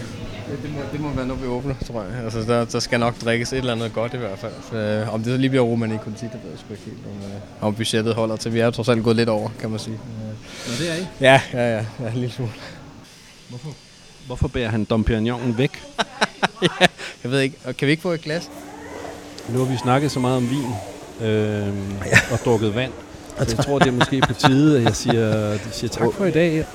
[0.64, 2.24] det, må, det må være noget, vi åbner, tror jeg.
[2.24, 4.54] Altså, der, der skal nok drikkes et eller andet godt i hvert fald.
[4.72, 6.86] Så, øh, om det så lige bliver Roman i Conti, det ved jeg sgu ikke
[6.86, 8.54] helt, om, øh, om budgettet holder til.
[8.54, 10.00] Vi er jo trods alt gået lidt over, kan man sige.
[10.68, 11.06] Nå, det er I?
[11.22, 12.52] Ja, ja, ja, ja en lille smule.
[13.50, 13.89] Hvorfor?
[14.26, 15.72] Hvorfor bærer han Dom Perignonen væk?
[16.62, 16.88] ja,
[17.24, 17.58] jeg ved ikke.
[17.78, 18.50] Kan vi ikke få et glas?
[19.50, 20.72] Nu har vi snakket så meget om vin
[21.28, 21.68] øh,
[22.06, 22.20] ja.
[22.32, 22.92] og drukket vand.
[23.48, 26.32] Så jeg tror, det er måske på tide, at jeg siger, siger tak for i
[26.32, 26.66] dag.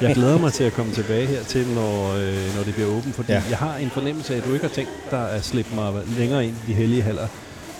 [0.00, 3.32] Jeg glæder mig til at komme tilbage hertil, når, øh, når det bliver åbent, fordi
[3.32, 3.42] ja.
[3.50, 6.46] jeg har en fornemmelse af, at du ikke har tænkt dig at slippe mig længere
[6.46, 7.26] ind i de hellige haller.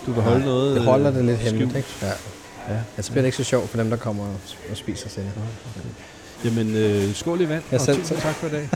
[0.06, 1.88] Du vil holde ja, noget Det holder det lidt hemmeligt, ikke?
[2.02, 2.06] Ja.
[2.68, 2.78] ja.
[2.96, 4.24] Jeg bliver det ikke så sjovt for dem, der kommer
[4.70, 5.24] og spiser selv.
[6.44, 8.68] Jamen, øh, skål i vand, ja, selv, og tusind tak for i dag.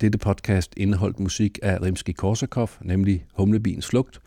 [0.00, 4.20] Dette podcast indeholdt musik af Rimsky-Korsakov, nemlig Humlebien Slugt,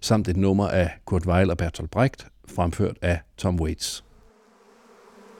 [0.00, 4.04] samt et nummer af Kurt Weill og Bertolt Brecht, fremført af Tom Waits.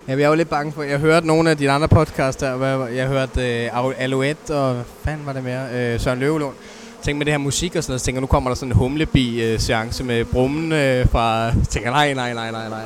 [0.08, 2.86] Ja, jeg er jo lidt bange for, jeg hørte nogle af dine andre podcasts der,
[2.86, 6.54] jeg hørte uh, Alouette og hvad fanden var det mere, uh, Søren Løvelund.
[7.02, 8.76] Tænk med det her musik og sådan noget, så tænker nu kommer der sådan en
[8.76, 12.84] humlebi-seance med brummen uh, fra, tænker nej, nej, nej, nej, nej.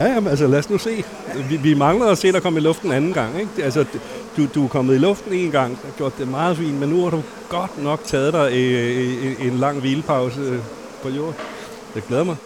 [0.00, 1.04] Ja, jamen, altså lad os nu se.
[1.48, 3.40] Vi, vi mangler at se dig komme i luften anden gang.
[3.40, 3.64] Ikke?
[3.64, 3.84] Altså,
[4.38, 7.02] du, du er kommet i luften en gang, og gjort det meget fint, men nu
[7.02, 10.58] har du godt nok taget dig en, en lang hvilepause øh,
[11.02, 11.34] på jorden.
[11.94, 12.36] Det glæder mig.